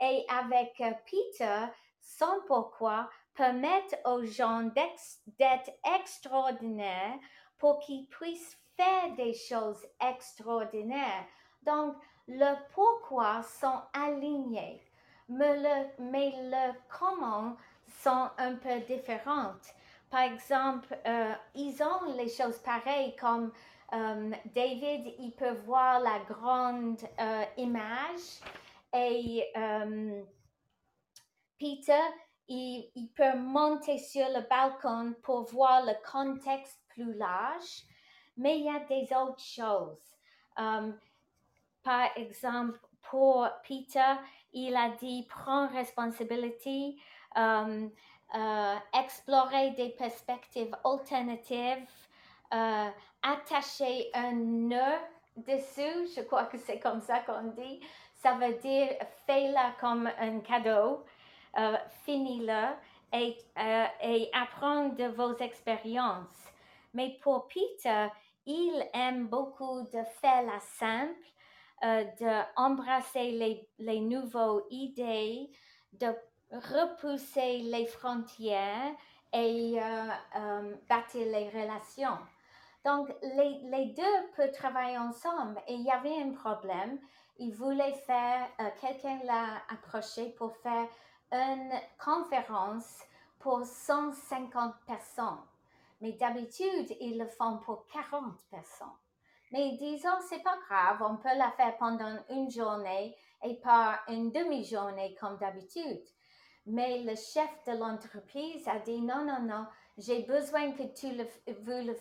Et 0.00 0.24
avec 0.28 0.80
euh, 0.80 0.92
Peter, 1.04 1.66
son 2.00 2.40
pourquoi 2.46 3.08
permettre 3.34 3.96
aux 4.04 4.24
gens 4.24 4.62
d'être 4.64 5.70
extraordinaires 5.98 7.18
pour 7.58 7.78
qu'ils 7.80 8.06
puissent 8.08 8.58
faire 8.76 9.14
des 9.16 9.34
choses 9.34 9.84
extraordinaires. 10.00 11.26
Donc, 11.62 11.96
le 12.28 12.54
pourquoi 12.74 13.42
sont 13.42 13.80
alignés, 13.92 14.82
mais 15.28 15.56
le, 15.56 16.02
mais 16.10 16.32
le 16.36 16.72
comment 16.88 17.56
sont 18.02 18.30
un 18.38 18.54
peu 18.54 18.80
différentes. 18.80 19.74
Par 20.10 20.20
exemple, 20.20 20.96
euh, 21.06 21.34
ils 21.54 21.82
ont 21.82 22.16
les 22.16 22.28
choses 22.28 22.58
pareilles 22.58 23.16
comme 23.16 23.52
euh, 23.92 24.32
David, 24.54 25.14
il 25.18 25.32
peut 25.36 25.54
voir 25.64 26.00
la 26.00 26.20
grande 26.20 27.00
euh, 27.20 27.44
image 27.56 28.40
et 28.92 29.52
Peter, 31.58 32.02
il, 32.48 32.90
il, 32.94 33.08
peut 33.08 33.36
monter 33.36 33.98
sur 33.98 34.26
le 34.28 34.48
balcon 34.48 35.14
pour 35.22 35.44
voir 35.44 35.84
le 35.84 35.92
contexte 36.10 36.80
plus 36.88 37.14
large, 37.14 37.82
mais 38.36 38.58
il 38.58 38.64
y 38.64 38.70
a 38.70 38.80
des 38.80 39.08
autres 39.14 39.40
choses. 39.40 39.98
par 41.82 42.08
exemple, 42.16 42.78
pour 43.02 43.48
Peter, 43.66 44.14
il 44.52 44.74
a 44.76 44.90
dit 44.90 45.26
prends 45.28 45.68
responsabilité, 45.68 46.96
explorer 48.92 49.70
des 49.70 49.90
perspectives 49.90 50.74
alternatives, 50.84 51.86
euh, 52.54 52.88
attacher 53.22 54.08
un 54.14 54.32
nœud 54.32 54.98
dessus, 55.36 56.08
je 56.14 56.22
crois 56.22 56.44
que 56.44 56.58
c'est 56.58 56.78
comme 56.78 57.00
ça 57.00 57.18
qu'on 57.20 57.50
dit, 57.50 57.80
ça 58.14 58.34
veut 58.34 58.54
dire 58.54 58.88
fais-la 59.26 59.72
comme 59.80 60.08
un 60.18 60.38
cadeau, 60.40 61.04
euh, 61.58 61.76
finis-le 62.04 62.68
et, 63.12 63.36
euh, 63.58 63.86
et 64.00 64.30
apprends 64.32 64.90
de 64.90 65.04
vos 65.06 65.36
expériences. 65.38 66.52
Mais 66.94 67.18
pour 67.20 67.48
Peter, 67.48 68.08
il 68.46 68.88
aime 68.94 69.26
beaucoup 69.26 69.82
de 69.82 70.02
faire 70.20 70.42
la 70.42 70.60
simple, 70.60 71.14
d'embrasser 72.20 73.32
les, 73.32 73.68
les 73.78 74.00
nouvelles 74.00 74.62
idées, 74.70 75.50
de 75.92 76.06
repousser 76.52 77.58
les 77.58 77.86
frontières 77.86 78.92
et 79.32 79.78
bâtir 80.88 81.26
les 81.26 81.48
relations. 81.50 82.18
Donc, 82.86 83.08
les, 83.20 83.58
les, 83.64 83.86
deux 83.86 84.30
peuvent 84.36 84.52
travailler 84.52 84.96
ensemble. 84.96 85.60
Et 85.66 85.74
il 85.74 85.82
y 85.82 85.90
avait 85.90 86.22
un 86.22 86.30
problème. 86.30 87.00
Il 87.38 87.52
voulait 87.52 87.94
faire, 88.06 88.48
euh, 88.60 88.70
quelqu'un 88.80 89.18
l'a 89.24 89.60
approché 89.68 90.30
pour 90.38 90.56
faire 90.58 90.86
une 91.32 91.72
conférence 91.98 93.00
pour 93.40 93.66
150 93.66 94.74
personnes. 94.86 95.42
Mais 96.00 96.12
d'habitude, 96.12 96.96
ils 97.00 97.18
le 97.18 97.26
font 97.26 97.58
pour 97.58 97.86
40 97.88 98.36
personnes. 98.52 98.86
Mais 99.50 99.76
disons, 99.78 100.20
c'est 100.28 100.42
pas 100.44 100.56
grave, 100.68 101.02
on 101.02 101.16
peut 101.16 101.36
la 101.36 101.50
faire 101.52 101.76
pendant 101.78 102.16
une 102.30 102.50
journée 102.50 103.16
et 103.42 103.54
pas 103.56 104.00
une 104.08 104.30
demi-journée 104.30 105.16
comme 105.20 105.38
d'habitude. 105.38 106.04
Mais 106.66 106.98
le 107.02 107.14
chef 107.14 107.48
de 107.66 107.78
l'entreprise 107.78 108.66
a 108.66 108.78
dit 108.80 109.00
non, 109.00 109.24
non, 109.24 109.40
non, 109.40 109.66
j'ai 109.98 110.22
besoin 110.22 110.72
que 110.72 110.82
tu 110.82 111.12
le, 111.12 111.24
vous 111.52 111.86
le 111.86 111.96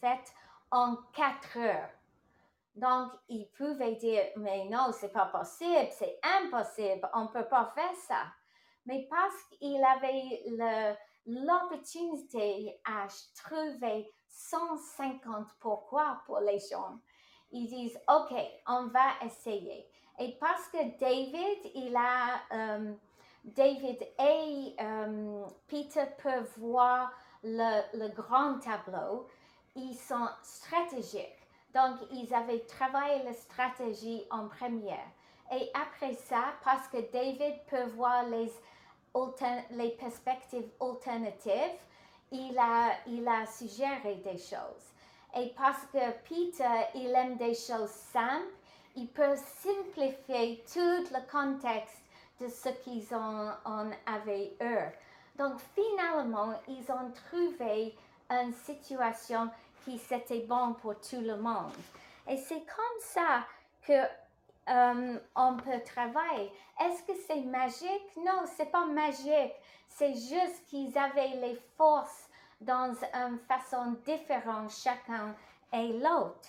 fait 0.00 0.32
en 0.70 0.96
quatre 1.12 1.58
heures. 1.58 1.90
Donc, 2.76 3.12
il 3.28 3.48
pouvait 3.56 3.94
dire, 3.96 4.22
mais 4.36 4.66
non, 4.66 4.90
c'est 4.92 5.12
pas 5.12 5.26
possible, 5.26 5.88
c'est 5.92 6.18
impossible, 6.42 7.08
on 7.14 7.26
peut 7.28 7.48
pas 7.48 7.72
faire 7.74 7.94
ça. 8.06 8.24
Mais 8.84 9.08
parce 9.10 9.42
qu'il 9.50 9.82
avait 9.82 10.42
l'opportunité 11.26 12.78
à 12.84 13.06
trouver 13.34 14.12
150 14.28 15.48
pourquoi 15.58 16.20
pour 16.26 16.40
les 16.40 16.58
gens, 16.58 16.98
ils 17.50 17.66
disent, 17.66 17.98
OK, 18.08 18.34
on 18.68 18.88
va 18.88 19.24
essayer. 19.24 19.88
Et 20.18 20.36
parce 20.38 20.68
que 20.68 20.98
David, 20.98 21.70
il 21.74 21.96
a, 21.96 22.40
euh, 22.52 22.94
David 23.46 24.02
et 24.18 24.74
euh, 24.80 25.44
Peter 25.68 26.04
peuvent 26.22 26.52
voir 26.58 27.12
le, 27.44 27.82
le 27.96 28.08
grand 28.08 28.58
tableau, 28.58 29.28
ils 29.76 29.94
sont 29.94 30.28
stratégiques. 30.42 31.46
Donc, 31.72 31.98
ils 32.10 32.32
avaient 32.34 32.60
travaillé 32.60 33.22
la 33.22 33.34
stratégie 33.34 34.24
en 34.30 34.48
première. 34.48 35.06
Et 35.52 35.70
après 35.74 36.14
ça, 36.14 36.54
parce 36.64 36.88
que 36.88 37.10
David 37.12 37.54
peut 37.68 37.84
voir 37.94 38.24
les, 38.24 38.50
les 39.70 39.90
perspectives 39.90 40.70
alternatives, 40.80 41.78
il 42.32 42.58
a, 42.58 42.92
il 43.06 43.28
a 43.28 43.46
suggéré 43.46 44.16
des 44.16 44.38
choses. 44.38 44.92
Et 45.36 45.52
parce 45.56 45.84
que 45.92 46.10
Peter, 46.28 46.86
il 46.94 47.14
aime 47.14 47.36
des 47.36 47.54
choses 47.54 47.90
simples, 47.90 48.54
il 48.96 49.08
peut 49.08 49.36
simplifier 49.36 50.64
tout 50.72 51.04
le 51.12 51.30
contexte 51.30 52.02
de 52.40 52.48
ce 52.48 52.68
qu'ils 52.82 53.14
en 53.14 53.90
avaient 54.06 54.56
eux. 54.60 54.92
Donc 55.38 55.54
finalement, 55.74 56.54
ils 56.68 56.90
ont 56.90 57.10
trouvé 57.28 57.94
une 58.30 58.52
situation 58.52 59.50
qui 59.84 59.98
c'était 59.98 60.40
bon 60.40 60.74
pour 60.74 60.98
tout 61.00 61.20
le 61.20 61.36
monde. 61.36 61.72
Et 62.28 62.36
c'est 62.36 62.64
comme 62.64 63.00
ça 63.00 63.44
que 63.86 63.92
euh, 64.68 65.18
on 65.36 65.56
peut 65.56 65.80
travailler. 65.84 66.50
Est-ce 66.80 67.02
que 67.04 67.12
c'est 67.26 67.42
magique? 67.42 68.16
Non, 68.16 68.44
c'est 68.56 68.70
pas 68.70 68.84
magique. 68.86 69.54
C'est 69.88 70.14
juste 70.14 70.66
qu'ils 70.66 70.96
avaient 70.98 71.36
les 71.36 71.60
forces 71.76 72.28
dans 72.60 72.94
une 73.14 73.38
façon 73.40 73.96
différente 74.04 74.70
chacun 74.70 75.34
et 75.72 75.92
l'autre. 75.92 76.48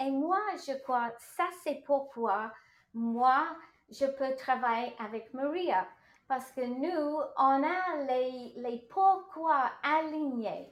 Et 0.00 0.10
moi, 0.10 0.40
je 0.66 0.80
crois, 0.82 1.10
ça 1.36 1.44
c'est 1.62 1.82
pourquoi 1.84 2.52
moi, 2.94 3.44
je 3.90 4.06
peux 4.06 4.34
travailler 4.36 4.94
avec 4.98 5.32
Maria. 5.34 5.86
Parce 6.26 6.50
que 6.50 6.60
nous, 6.60 7.20
on 7.38 7.62
a 7.64 8.04
les, 8.06 8.52
les 8.56 8.78
pourquoi 8.90 9.70
alignés. 9.82 10.70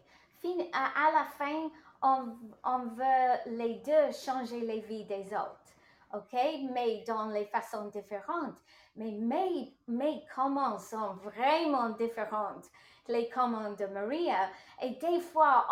à 0.72 1.10
la 1.12 1.24
fin, 1.38 1.70
on, 2.02 2.78
veut 2.94 3.56
les 3.56 3.76
deux 3.76 4.12
changer 4.12 4.60
les 4.60 4.80
vies 4.80 5.04
des 5.04 5.24
autres, 5.32 5.72
ok? 6.14 6.38
Mais 6.72 7.02
dans 7.06 7.28
les 7.28 7.46
façons 7.46 7.86
différentes. 7.86 8.58
Mais 8.96 9.12
mes, 9.12 9.74
mes 9.88 10.24
commandes 10.34 10.80
sont 10.80 11.14
vraiment 11.14 11.90
différentes? 11.90 12.66
Les 13.08 13.28
commandes 13.28 13.76
de 13.76 13.86
Maria. 13.86 14.48
Et 14.82 14.90
des 14.90 15.20
fois, 15.20 15.66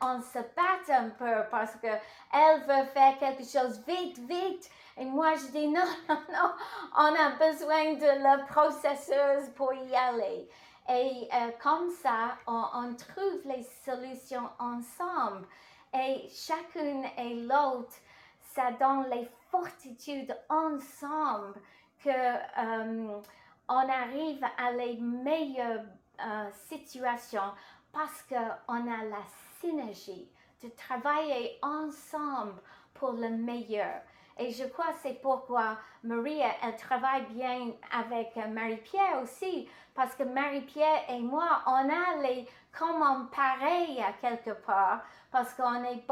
on, 0.00 0.20
se 0.20 0.38
bat 0.38 0.94
un 0.94 1.10
peu 1.10 1.48
parce 1.50 1.74
qu'elle 1.76 2.60
veut 2.62 2.84
faire 2.92 3.18
quelque 3.18 3.44
chose 3.44 3.82
vite, 3.86 4.18
vite. 4.18 4.70
Et 4.96 5.04
moi, 5.04 5.34
je 5.36 5.46
dis 5.52 5.68
non, 5.68 5.84
non, 6.08 6.20
non, 6.32 6.50
on 6.96 7.14
a 7.14 7.30
besoin 7.50 7.94
de 7.94 8.22
la 8.22 8.38
processeuse 8.44 9.50
pour 9.54 9.72
y 9.72 9.94
aller. 9.94 10.48
Et 10.88 11.28
euh, 11.34 11.50
comme 11.62 11.90
ça, 11.90 12.38
on, 12.46 12.94
trouve 12.94 13.40
les 13.44 13.62
solutions 13.84 14.48
ensemble. 14.58 15.46
Et 15.92 16.28
chacune 16.30 17.04
et 17.18 17.34
l'autre, 17.34 17.92
ça 18.40 18.72
donne 18.72 19.08
les 19.10 19.28
fortitudes 19.50 20.34
ensemble 20.48 21.60
que 22.02 22.08
euh, 22.08 23.20
on 23.68 23.88
arrive 23.88 24.42
à 24.56 24.72
les 24.72 24.96
meilleures 24.96 25.84
euh, 26.24 26.50
situations 26.68 27.52
parce 27.92 28.22
qu'on 28.22 28.92
a 28.92 29.04
la 29.04 29.22
synergie 29.60 30.30
de 30.62 30.68
travailler 30.70 31.58
ensemble 31.62 32.60
pour 32.94 33.12
le 33.12 33.30
meilleur. 33.30 34.00
Et 34.38 34.52
je 34.52 34.64
crois 34.64 34.92
que 34.92 34.98
c'est 35.02 35.20
pourquoi 35.20 35.78
Maria, 36.04 36.48
elle 36.62 36.76
travaille 36.76 37.26
bien 37.26 37.72
avec 37.92 38.36
Marie-Pierre 38.36 39.20
aussi, 39.22 39.68
parce 39.94 40.14
que 40.14 40.22
Marie-Pierre 40.22 41.10
et 41.10 41.18
moi, 41.18 41.62
on 41.66 41.88
a 41.90 42.22
les 42.22 42.46
comment 42.76 43.26
pareils 43.26 44.00
à 44.00 44.12
quelque 44.12 44.52
part, 44.64 45.02
parce 45.32 45.52
qu'on 45.54 45.82
est 45.82 46.06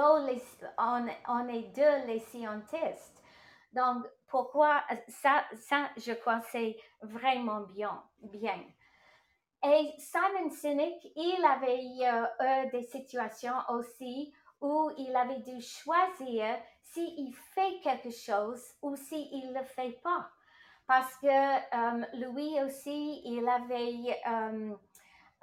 est 1.48 1.72
deux 1.74 2.06
les 2.06 2.18
scientistes. 2.18 3.22
Donc, 3.72 4.04
pourquoi 4.28 4.82
ça, 5.08 5.44
ça 5.54 5.88
je 5.96 6.12
crois, 6.12 6.40
c'est 6.50 6.76
vraiment 7.02 7.60
bien, 7.60 8.02
bien. 8.22 8.58
Et 9.64 9.94
Simon 9.98 10.50
Sinek, 10.50 10.94
il 11.16 11.44
avait 11.44 11.84
eu 11.84 12.70
des 12.70 12.82
situations 12.84 13.56
aussi 13.70 14.32
où 14.60 14.90
il 14.96 15.14
avait 15.14 15.40
dû 15.40 15.60
choisir 15.60 16.56
s'il 16.82 17.34
fait 17.34 17.80
quelque 17.82 18.10
chose 18.10 18.62
ou 18.82 18.96
s'il 18.96 19.52
ne 19.52 19.58
le 19.58 19.64
fait 19.64 20.00
pas. 20.02 20.30
Parce 20.86 21.16
que 21.16 21.26
euh, 21.26 22.04
lui 22.14 22.62
aussi, 22.62 23.20
il 23.24 23.48
avait 23.48 24.20
euh, 24.26 24.74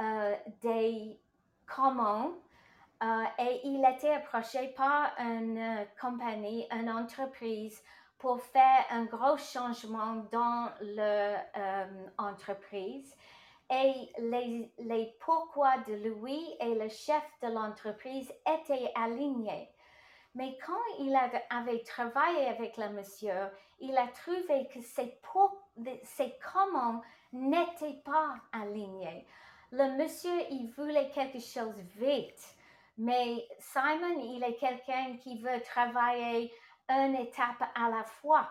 euh, 0.02 0.36
des 0.62 1.20
commandes 1.68 2.36
et 3.38 3.60
il 3.66 3.84
était 3.86 4.14
approché 4.14 4.70
par 4.78 5.12
une 5.20 5.86
compagnie, 6.00 6.66
une 6.72 6.90
entreprise 6.90 7.84
pour 8.18 8.42
faire 8.42 8.86
un 8.92 9.04
gros 9.04 9.36
changement 9.36 10.26
dans 10.32 10.72
l'entreprise. 12.18 13.14
Et 13.70 14.12
les, 14.20 14.72
les 14.80 15.16
pourquoi 15.20 15.78
de 15.88 15.94
lui 15.94 16.40
et 16.60 16.76
le 16.76 16.90
chef 16.90 17.24
de 17.42 17.48
l'entreprise 17.48 18.32
étaient 18.48 18.92
alignés. 18.96 19.70
Mais 20.36 20.58
quand 20.66 20.82
il 21.00 21.16
avait 21.50 21.84
travaillé 21.84 22.48
avec 22.48 22.78
le 22.78 22.90
monsieur, 22.90 23.50
il 23.80 23.96
a 23.98 24.08
trouvé 24.08 24.68
que 24.74 24.82
ses, 24.82 25.20
ses 26.04 26.34
commandes 26.54 27.02
n'étaient 27.32 28.02
pas 28.04 28.36
alignées. 28.52 29.26
Le 29.72 29.98
monsieur, 29.98 30.40
il 30.52 30.72
voulait 30.78 31.10
quelque 31.10 31.40
chose 31.40 31.78
vite, 31.96 32.56
mais 32.98 33.48
Simon, 33.60 34.20
il 34.22 34.44
est 34.44 34.56
quelqu'un 34.56 35.18
qui 35.18 35.40
veut 35.40 35.62
travailler 35.62 36.54
une 36.90 37.16
étape 37.16 37.64
à 37.76 37.90
la 37.90 38.04
fois. 38.04 38.50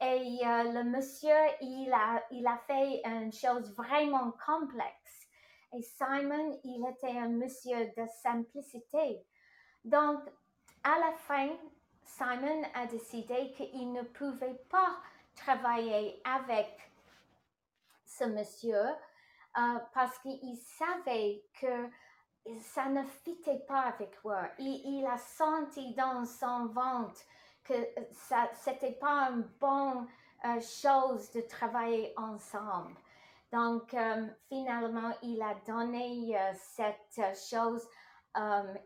Et 0.00 0.40
euh, 0.44 0.72
le 0.72 0.84
monsieur, 0.84 1.34
il 1.60 1.92
a, 1.92 2.22
il 2.30 2.46
a 2.46 2.56
fait 2.66 3.02
une 3.04 3.32
chose 3.32 3.74
vraiment 3.74 4.32
complexe. 4.46 5.28
Et 5.76 5.82
Simon, 5.82 6.58
il 6.64 6.86
était 6.88 7.18
un 7.18 7.28
monsieur 7.28 7.86
de 7.96 8.06
simplicité. 8.22 9.24
Donc, 9.84 10.20
à 10.84 10.98
la 11.00 11.12
fin, 11.12 11.50
Simon 12.04 12.62
a 12.74 12.86
décidé 12.86 13.52
qu'il 13.52 13.92
ne 13.92 14.02
pouvait 14.02 14.60
pas 14.70 14.96
travailler 15.34 16.20
avec 16.24 16.68
ce 18.04 18.24
monsieur 18.24 18.86
euh, 19.58 19.78
parce 19.92 20.18
qu'il 20.20 20.56
savait 20.56 21.44
que 21.60 21.90
ça 22.60 22.86
ne 22.86 23.02
fitait 23.04 23.64
pas 23.66 23.80
avec 23.80 24.16
lui. 24.24 24.32
Il, 24.58 24.98
il, 24.98 25.06
a 25.06 25.18
senti 25.18 25.94
dans 25.94 26.24
son 26.24 26.66
ventre 26.66 27.20
que 27.68 27.74
ça 28.12 28.48
c'était 28.54 28.92
pas 28.92 29.30
une 29.30 29.48
bonne 29.60 30.06
euh, 30.44 30.60
chose 30.60 31.30
de 31.32 31.42
travailler 31.42 32.14
ensemble. 32.16 32.94
Donc, 33.52 33.94
euh, 33.94 34.26
finalement, 34.48 35.12
il 35.22 35.40
a 35.42 35.54
donné 35.66 36.36
cette 36.54 37.20
chose 37.50 37.86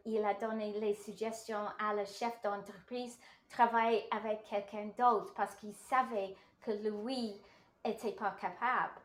il 0.07 0.25
a 0.25 0.35
donné 0.35 0.73
les 0.81 0.95
suggestions 0.95 1.67
à 1.79 1.95
le 1.95 2.05
chef 2.07 2.41
d'entreprise 2.43 3.19
travailler 3.51 4.07
avec 4.11 4.45
quelqu'un 4.45 4.89
d'autre 4.99 5.33
parce 5.35 5.55
qu'il 5.57 5.75
savait 5.75 6.35
que 6.63 6.71
lui 6.71 7.41
n'était 7.85 8.13
pas 8.13 8.35
capable. 8.41 9.01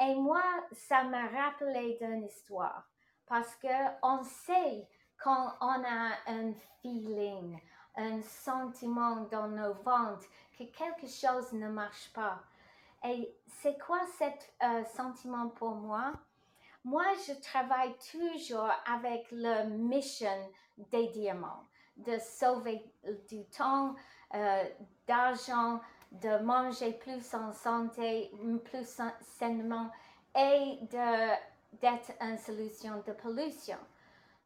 Et 0.00 0.14
moi, 0.14 0.42
ça 0.72 1.04
m'a 1.04 1.28
rappelé 1.28 1.96
d'une 2.00 2.24
histoire 2.24 2.88
parce 3.26 3.54
que 3.56 3.68
on 4.02 4.22
sait 4.22 4.86
quand 5.22 5.54
on 5.60 5.84
a 5.84 6.12
un 6.26 6.52
feeling, 6.80 7.58
un 7.96 8.20
sentiment 8.22 9.26
dans 9.30 9.48
nos 9.48 9.74
ventres 9.74 10.26
que 10.58 10.64
quelque 10.64 11.06
chose 11.06 11.52
ne 11.52 11.68
marche 11.68 12.12
pas. 12.12 12.40
Et 13.04 13.34
c'est 13.46 13.78
quoi 13.78 14.00
ce 14.18 14.24
euh, 14.24 14.84
sentiment 14.84 15.48
pour 15.48 15.74
moi? 15.74 16.12
Moi, 16.84 17.04
je 17.26 17.32
travaille 17.40 17.94
toujours 18.12 18.70
avec 18.86 19.26
le 19.32 19.68
mission 19.70 20.50
des 20.92 21.08
diamants, 21.08 21.64
de 21.96 22.18
sauver 22.18 22.84
du 23.28 23.44
temps, 23.46 23.94
euh, 24.34 24.64
d'argent, 25.06 25.80
de 26.12 26.38
manger 26.44 26.92
plus 26.92 27.34
en 27.34 27.52
santé, 27.52 28.30
plus 28.64 29.00
sainement 29.20 29.90
et 30.36 30.78
d'être 30.82 32.12
une 32.20 32.38
solution 32.38 33.02
de 33.06 33.12
pollution. 33.12 33.78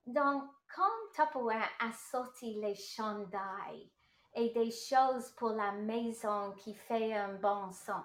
Donc, 0.07 0.45
quand 0.75 1.13
Tupperware 1.15 1.69
a 1.81 1.93
sorti 1.93 2.55
les 2.61 2.75
chandails 2.75 3.91
et 4.35 4.51
des 4.51 4.71
choses 4.71 5.31
pour 5.37 5.51
la 5.51 5.73
maison 5.73 6.53
qui 6.53 6.75
fait 6.75 7.15
un 7.15 7.35
bon 7.35 7.73
son, 7.73 8.03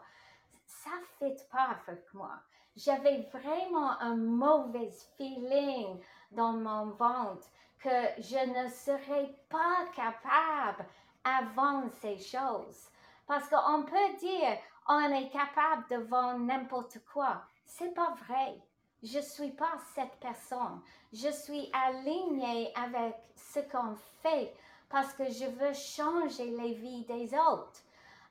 ça 0.66 0.90
ne 1.00 1.06
fait 1.20 1.50
pas 1.50 1.78
avec 1.88 2.14
moi 2.14 2.42
j'avais 2.76 3.22
vraiment 3.34 4.00
un 4.02 4.16
mauvais 4.16 4.92
feeling 5.18 6.00
dans 6.32 6.54
mon 6.54 6.92
ventre 6.92 7.48
que 7.80 7.90
je 8.18 8.64
ne 8.64 8.70
serais 8.70 9.34
pas 9.50 9.86
capable 9.96 10.86
avant 11.24 11.88
ces 12.02 12.18
choses. 12.18 12.90
Parce 13.28 13.50
qu'on 13.50 13.84
peut 13.84 14.18
dire 14.20 14.58
on 14.88 15.12
est 15.12 15.30
capable 15.30 15.88
de 15.90 15.98
vendre 16.08 16.46
n'importe 16.46 17.00
quoi. 17.12 17.42
C'est 17.66 17.94
pas 17.94 18.14
vrai. 18.28 18.62
Je 19.06 19.20
suis 19.20 19.52
pas 19.52 19.78
cette 19.94 20.20
personne. 20.20 20.82
Je 21.14 21.30
suis 21.30 21.70
alignée 21.72 22.74
avec 22.76 23.16
ce 23.36 23.60
qu'on 23.60 23.96
fait 24.24 24.52
parce 24.90 25.14
que 25.14 25.26
je 25.26 25.46
veux 25.46 25.74
changer 25.74 26.50
les 26.50 26.74
vies 26.74 27.06
des 27.06 27.32
autres. 27.36 27.84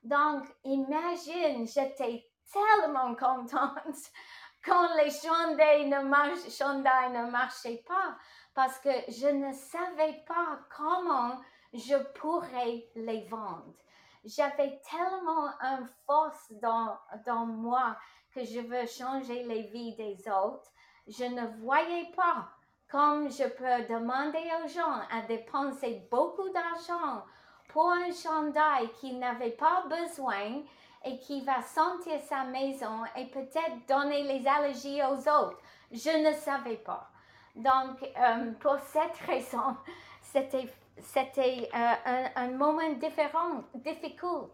Donc, 0.02 0.42
imagine, 0.64 1.64
j'étais 1.64 2.28
tellement 2.52 3.14
contente 3.14 3.94
quand 4.64 4.88
les 4.96 5.12
chandails 5.12 5.88
ne, 5.88 6.02
ne 6.02 7.30
marchaient 7.30 7.84
pas 7.86 8.16
parce 8.52 8.76
que 8.80 8.90
je 9.06 9.28
ne 9.28 9.52
savais 9.52 10.24
pas 10.26 10.58
comment 10.76 11.40
je 11.72 11.96
pourrais 12.18 12.84
les 12.96 13.24
vendre. 13.28 13.76
J'avais 14.24 14.80
tellement 14.90 15.50
une 15.60 15.88
force 16.04 16.50
dans, 16.50 16.98
dans 17.26 17.46
moi 17.46 17.96
que 18.34 18.44
je 18.44 18.60
veux 18.60 18.86
changer 18.86 19.44
les 19.44 19.62
vies 19.62 19.94
des 19.94 20.16
autres. 20.28 20.70
Je 21.06 21.24
ne 21.24 21.46
voyais 21.62 22.10
pas 22.16 22.48
comme 22.90 23.30
je 23.30 23.44
peux 23.44 23.92
demander 23.92 24.44
aux 24.62 24.68
gens 24.68 25.00
à 25.10 25.22
dépenser 25.26 26.06
beaucoup 26.10 26.48
d'argent 26.50 27.24
pour 27.68 27.90
un 27.90 28.12
chandail 28.12 28.88
qu'ils 29.00 29.18
n'avaient 29.18 29.50
pas 29.50 29.84
besoin 29.88 30.62
et 31.04 31.18
qui 31.18 31.44
va 31.44 31.60
sentir 31.62 32.20
sa 32.20 32.44
maison 32.44 33.04
et 33.16 33.26
peut-être 33.26 33.86
donner 33.88 34.22
les 34.22 34.46
allergies 34.46 35.02
aux 35.02 35.28
autres. 35.28 35.58
Je 35.90 36.24
ne 36.24 36.32
savais 36.34 36.76
pas. 36.76 37.10
Donc, 37.56 38.02
euh, 38.02 38.52
pour 38.60 38.78
cette 38.78 39.16
raison, 39.26 39.76
c'était, 40.22 40.72
c'était 41.00 41.68
euh, 41.74 42.26
un, 42.36 42.50
moment 42.52 42.92
différent, 42.92 43.64
difficile, 43.74 44.48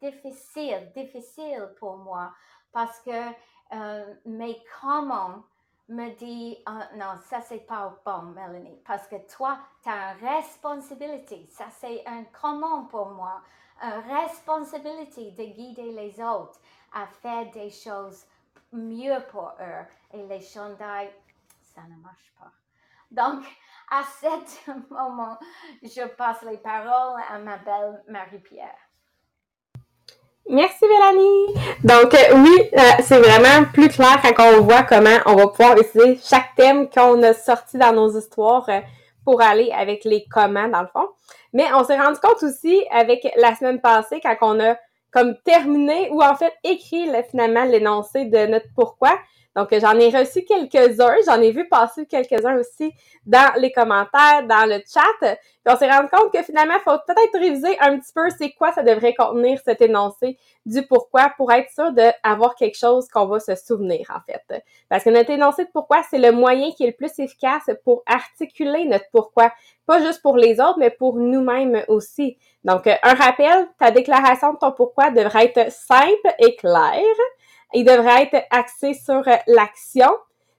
difficile, 0.00 0.92
difficile 0.94 1.68
pour 1.78 1.96
moi 1.96 2.32
parce 2.76 3.00
que 3.00 3.32
euh, 3.72 4.14
mes 4.26 4.62
comment 4.78 5.42
me 5.88 6.10
dit 6.16 6.62
non, 6.94 7.18
ça 7.22 7.40
c'est 7.40 7.66
pas 7.66 7.96
bon, 8.04 8.34
Mélanie, 8.34 8.82
parce 8.86 9.08
que 9.08 9.16
toi, 9.34 9.58
tu 9.82 9.88
as 9.88 10.12
une 10.12 10.26
responsabilité. 10.26 11.48
Ça 11.50 11.64
c'est 11.70 12.06
un 12.06 12.24
comment 12.38 12.84
pour 12.84 13.06
moi 13.06 13.40
responsabilité 13.80 15.30
de 15.30 15.44
guider 15.44 15.90
les 15.92 16.20
autres 16.20 16.60
à 16.92 17.06
faire 17.06 17.50
des 17.50 17.70
choses 17.70 18.26
mieux 18.72 19.24
pour 19.30 19.54
eux. 19.58 19.86
Et 20.12 20.26
les 20.26 20.42
chandails, 20.42 21.14
ça 21.62 21.80
ne 21.82 21.96
marche 22.02 22.30
pas. 22.38 22.52
Donc, 23.10 23.42
à 23.90 24.02
ce 24.12 24.92
moment, 24.92 25.38
je 25.82 26.06
passe 26.08 26.42
les 26.42 26.58
paroles 26.58 27.22
à 27.30 27.38
ma 27.38 27.56
belle 27.56 28.04
Marie-Pierre. 28.06 28.85
Merci 30.48 30.84
Mélanie. 30.86 31.54
Donc 31.82 32.14
euh, 32.14 32.36
oui, 32.36 32.70
euh, 32.72 32.80
c'est 33.02 33.18
vraiment 33.18 33.66
plus 33.72 33.88
clair 33.88 34.20
quand 34.22 34.56
on 34.56 34.62
voit 34.62 34.84
comment 34.84 35.18
on 35.26 35.34
va 35.34 35.48
pouvoir 35.48 35.76
utiliser 35.76 36.20
chaque 36.22 36.54
thème 36.56 36.88
qu'on 36.88 37.20
a 37.24 37.34
sorti 37.34 37.78
dans 37.78 37.92
nos 37.92 38.16
histoires 38.16 38.68
euh, 38.68 38.78
pour 39.24 39.42
aller 39.42 39.72
avec 39.76 40.04
les 40.04 40.24
comment 40.30 40.68
dans 40.68 40.82
le 40.82 40.86
fond. 40.86 41.08
Mais 41.52 41.64
on 41.74 41.82
s'est 41.82 41.98
rendu 41.98 42.20
compte 42.20 42.42
aussi 42.44 42.84
avec 42.92 43.26
la 43.36 43.56
semaine 43.56 43.80
passée, 43.80 44.20
quand 44.20 44.36
on 44.42 44.60
a 44.60 44.76
comme 45.10 45.34
terminé 45.44 46.10
ou 46.12 46.22
en 46.22 46.36
fait 46.36 46.52
écrit 46.62 47.10
finalement 47.28 47.64
l'énoncé 47.64 48.26
de 48.26 48.46
notre 48.46 48.66
pourquoi, 48.76 49.18
Donc, 49.56 49.68
j'en 49.72 49.98
ai 49.98 50.10
reçu 50.10 50.44
quelques-uns, 50.44 51.16
j'en 51.24 51.40
ai 51.40 51.50
vu 51.50 51.66
passer 51.66 52.04
quelques-uns 52.04 52.58
aussi 52.58 52.92
dans 53.24 53.54
les 53.56 53.72
commentaires, 53.72 54.46
dans 54.46 54.68
le 54.68 54.82
chat. 54.86 55.00
Puis 55.20 55.74
on 55.74 55.76
s'est 55.78 55.90
rendu 55.90 56.08
compte 56.10 56.30
que 56.30 56.42
finalement, 56.42 56.74
il 56.74 56.82
faut 56.82 56.98
peut-être 57.06 57.38
réviser 57.40 57.76
un 57.80 57.98
petit 57.98 58.12
peu 58.14 58.28
c'est 58.36 58.52
quoi 58.52 58.72
ça 58.72 58.82
devrait 58.82 59.14
contenir 59.14 59.58
cet 59.64 59.80
énoncé 59.80 60.36
du 60.66 60.86
pourquoi 60.86 61.32
pour 61.38 61.50
être 61.52 61.70
sûr 61.70 61.90
d'avoir 61.92 62.54
quelque 62.54 62.76
chose 62.76 63.08
qu'on 63.08 63.24
va 63.24 63.40
se 63.40 63.54
souvenir, 63.54 64.06
en 64.14 64.20
fait. 64.30 64.62
Parce 64.90 65.02
que 65.02 65.10
notre 65.10 65.30
énoncé 65.30 65.64
de 65.64 65.70
pourquoi, 65.72 66.02
c'est 66.10 66.18
le 66.18 66.32
moyen 66.32 66.70
qui 66.72 66.84
est 66.84 66.88
le 66.88 66.92
plus 66.92 67.18
efficace 67.18 67.70
pour 67.82 68.02
articuler 68.04 68.84
notre 68.84 69.06
pourquoi. 69.10 69.52
Pas 69.86 70.02
juste 70.02 70.20
pour 70.20 70.36
les 70.36 70.60
autres, 70.60 70.78
mais 70.78 70.90
pour 70.90 71.16
nous-mêmes 71.16 71.82
aussi. 71.88 72.36
Donc, 72.62 72.86
un 72.86 73.14
rappel, 73.14 73.68
ta 73.78 73.90
déclaration 73.90 74.52
de 74.52 74.58
ton 74.58 74.72
pourquoi 74.72 75.10
devrait 75.10 75.52
être 75.54 75.72
simple 75.72 76.34
et 76.40 76.56
claire 76.56 77.02
il 77.74 77.84
devrait 77.84 78.24
être 78.24 78.44
axé 78.50 78.94
sur 78.94 79.26
euh, 79.26 79.36
l'action. 79.46 80.10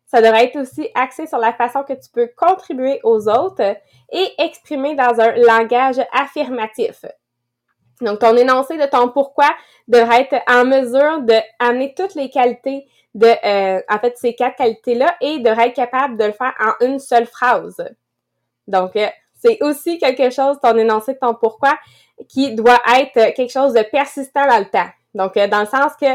Ça 0.05 0.21
devrait 0.21 0.45
être 0.45 0.57
aussi 0.57 0.89
axé 0.95 1.27
sur 1.27 1.37
la 1.37 1.53
façon 1.53 1.83
que 1.83 1.93
tu 1.93 2.09
peux 2.13 2.29
contribuer 2.37 2.99
aux 3.03 3.27
autres 3.27 3.75
et 4.11 4.33
exprimer 4.37 4.95
dans 4.95 5.19
un 5.19 5.31
langage 5.35 5.99
affirmatif. 6.13 7.03
Donc, 8.01 8.19
ton 8.19 8.35
énoncé 8.37 8.77
de 8.77 8.85
ton 8.85 9.09
pourquoi 9.09 9.49
devrait 9.87 10.27
être 10.29 10.41
en 10.49 10.65
mesure 10.65 11.21
d'amener 11.21 11.93
toutes 11.95 12.15
les 12.15 12.29
qualités 12.29 12.87
de, 13.15 13.27
euh, 13.27 13.81
en 13.89 13.99
fait, 13.99 14.17
ces 14.17 14.35
quatre 14.35 14.57
qualités-là 14.57 15.15
et 15.19 15.39
devrait 15.39 15.69
être 15.69 15.75
capable 15.75 16.17
de 16.17 16.25
le 16.25 16.31
faire 16.31 16.53
en 16.59 16.85
une 16.85 16.99
seule 16.99 17.25
phrase. 17.25 17.83
Donc, 18.67 18.95
euh, 18.95 19.07
c'est 19.33 19.57
aussi 19.61 19.97
quelque 19.97 20.29
chose, 20.29 20.57
ton 20.61 20.77
énoncé 20.77 21.13
de 21.13 21.19
ton 21.19 21.33
pourquoi, 21.33 21.77
qui 22.29 22.55
doit 22.55 22.79
être 22.99 23.33
quelque 23.33 23.51
chose 23.51 23.73
de 23.73 23.83
persistant 23.83 24.47
dans 24.47 24.59
le 24.59 24.69
temps. 24.69 24.89
Donc, 25.13 25.35
dans 25.35 25.59
le 25.61 25.65
sens 25.65 25.93
que 25.99 26.05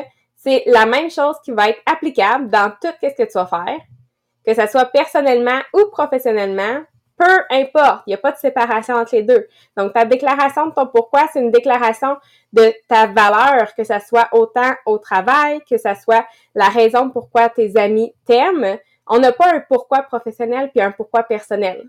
c'est 0.43 0.65
la 0.67 0.87
même 0.87 1.11
chose 1.11 1.37
qui 1.45 1.53
va 1.53 1.69
être 1.69 1.81
applicable 1.87 2.51
dans 2.51 2.73
tout 2.81 2.93
ce 3.01 3.09
que 3.09 3.23
tu 3.23 3.33
vas 3.35 3.47
faire, 3.47 3.79
que 4.45 4.55
ce 4.55 4.67
soit 4.67 4.87
personnellement 4.87 5.61
ou 5.73 5.87
professionnellement, 5.93 6.83
peu 7.17 7.39
importe, 7.51 8.03
il 8.07 8.11
n'y 8.11 8.15
a 8.15 8.19
pas 8.19 8.33
de 8.33 8.39
séparation 8.39 8.97
entre 8.97 9.15
les 9.15 9.23
deux. 9.23 9.47
Donc, 9.77 9.93
ta 9.93 10.05
déclaration 10.05 10.67
de 10.67 10.73
ton 10.73 10.87
pourquoi, 10.89 11.29
c'est 11.33 11.41
une 11.41 11.53
déclaration 11.53 12.17
de 12.53 12.73
ta 12.89 13.07
valeur, 13.07 13.73
que 13.77 13.85
ce 13.85 14.01
soit 14.01 14.29
autant 14.33 14.73
au 14.87 14.99
travail, 14.99 15.61
que 15.71 15.79
ce 15.79 15.95
soit 16.03 16.27
la 16.57 16.69
raison 16.69 17.11
pourquoi 17.11 17.49
tes 17.49 17.77
amis 17.77 18.13
t'aiment. 18.27 18.79
On 19.07 19.21
n'a 19.21 19.31
pas 19.31 19.55
un 19.55 19.61
pourquoi 19.61 20.03
professionnel 20.03 20.71
puis 20.71 20.81
un 20.81 20.91
pourquoi 20.91 21.23
personnel. 21.23 21.85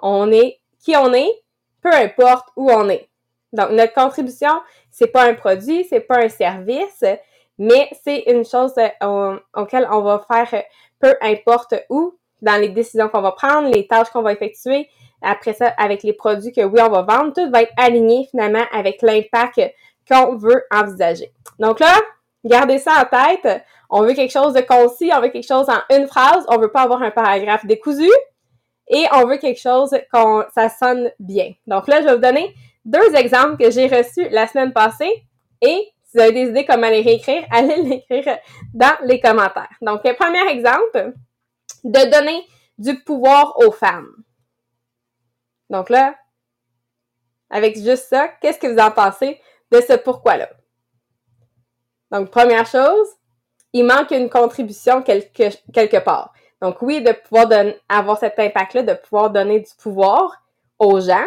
On 0.00 0.32
est 0.32 0.60
qui 0.80 0.96
on 0.96 1.12
est, 1.12 1.42
peu 1.82 1.92
importe 1.92 2.48
où 2.56 2.70
on 2.70 2.88
est. 2.88 3.08
Donc, 3.52 3.70
notre 3.72 3.92
contribution, 3.92 4.62
c'est 4.90 5.08
pas 5.08 5.24
un 5.24 5.34
produit, 5.34 5.84
c'est 5.90 6.00
pas 6.00 6.18
un 6.18 6.28
service, 6.28 7.04
mais 7.58 7.88
c'est 8.04 8.24
une 8.28 8.44
chose 8.44 8.72
euh, 8.78 9.38
auquel 9.54 9.88
on 9.90 10.00
va 10.00 10.24
faire 10.30 10.48
euh, 10.52 10.62
peu 11.00 11.14
importe 11.20 11.74
où, 11.90 12.14
dans 12.42 12.60
les 12.60 12.68
décisions 12.68 13.08
qu'on 13.08 13.20
va 13.20 13.32
prendre, 13.32 13.68
les 13.68 13.86
tâches 13.86 14.10
qu'on 14.10 14.22
va 14.22 14.32
effectuer, 14.32 14.88
après 15.22 15.52
ça, 15.52 15.66
avec 15.76 16.02
les 16.02 16.12
produits 16.12 16.52
que 16.52 16.62
oui, 16.62 16.80
on 16.80 16.88
va 16.88 17.02
vendre, 17.02 17.32
tout 17.32 17.50
va 17.50 17.62
être 17.62 17.72
aligné 17.76 18.28
finalement 18.30 18.64
avec 18.72 19.02
l'impact 19.02 19.60
qu'on 20.08 20.36
veut 20.36 20.64
envisager. 20.72 21.32
Donc 21.58 21.80
là, 21.80 21.94
gardez 22.44 22.78
ça 22.78 22.92
en 23.02 23.04
tête. 23.04 23.62
On 23.90 24.02
veut 24.02 24.14
quelque 24.14 24.32
chose 24.32 24.52
de 24.52 24.60
concis, 24.60 25.10
on 25.14 25.20
veut 25.20 25.28
quelque 25.28 25.46
chose 25.46 25.68
en 25.68 25.96
une 25.96 26.06
phrase, 26.06 26.44
on 26.48 26.58
veut 26.58 26.70
pas 26.70 26.82
avoir 26.82 27.02
un 27.02 27.10
paragraphe 27.10 27.66
décousu 27.66 28.10
et 28.88 29.04
on 29.12 29.26
veut 29.26 29.38
quelque 29.38 29.60
chose 29.60 29.90
qu'on 30.12 30.44
ça 30.54 30.68
sonne 30.68 31.10
bien. 31.18 31.52
Donc 31.66 31.88
là, 31.88 32.00
je 32.00 32.06
vais 32.06 32.14
vous 32.14 32.20
donner 32.20 32.54
deux 32.84 33.14
exemples 33.14 33.56
que 33.56 33.70
j'ai 33.70 33.86
reçus 33.86 34.28
la 34.30 34.46
semaine 34.46 34.72
passée 34.72 35.24
et 35.62 35.88
si 36.08 36.16
vous 36.16 36.22
avez 36.22 36.32
des 36.32 36.50
idées 36.50 36.64
comment 36.64 36.88
les 36.88 37.02
réécrire, 37.02 37.44
allez 37.50 37.82
l'écrire 37.82 38.38
dans 38.72 38.96
les 39.04 39.20
commentaires. 39.20 39.68
Donc, 39.82 40.02
premier 40.16 40.48
exemple, 40.50 41.12
de 41.84 42.10
donner 42.10 42.46
du 42.78 43.02
pouvoir 43.02 43.58
aux 43.58 43.72
femmes. 43.72 44.14
Donc 45.68 45.90
là, 45.90 46.14
avec 47.50 47.76
juste 47.76 48.08
ça, 48.08 48.28
qu'est-ce 48.40 48.58
que 48.58 48.66
vous 48.66 48.78
en 48.78 48.90
pensez 48.90 49.40
de 49.70 49.80
ce 49.80 49.94
pourquoi-là? 49.94 50.48
Donc, 52.10 52.30
première 52.30 52.66
chose, 52.66 53.08
il 53.74 53.84
manque 53.84 54.10
une 54.10 54.30
contribution 54.30 55.02
quelque, 55.02 55.50
quelque 55.72 55.98
part. 55.98 56.32
Donc, 56.62 56.80
oui, 56.80 57.02
de 57.02 57.12
pouvoir 57.12 57.46
avoir 57.88 58.18
cet 58.18 58.38
impact-là, 58.38 58.82
de 58.82 58.94
pouvoir 58.94 59.30
donner 59.30 59.60
du 59.60 59.70
pouvoir 59.78 60.42
aux 60.78 61.00
gens, 61.00 61.26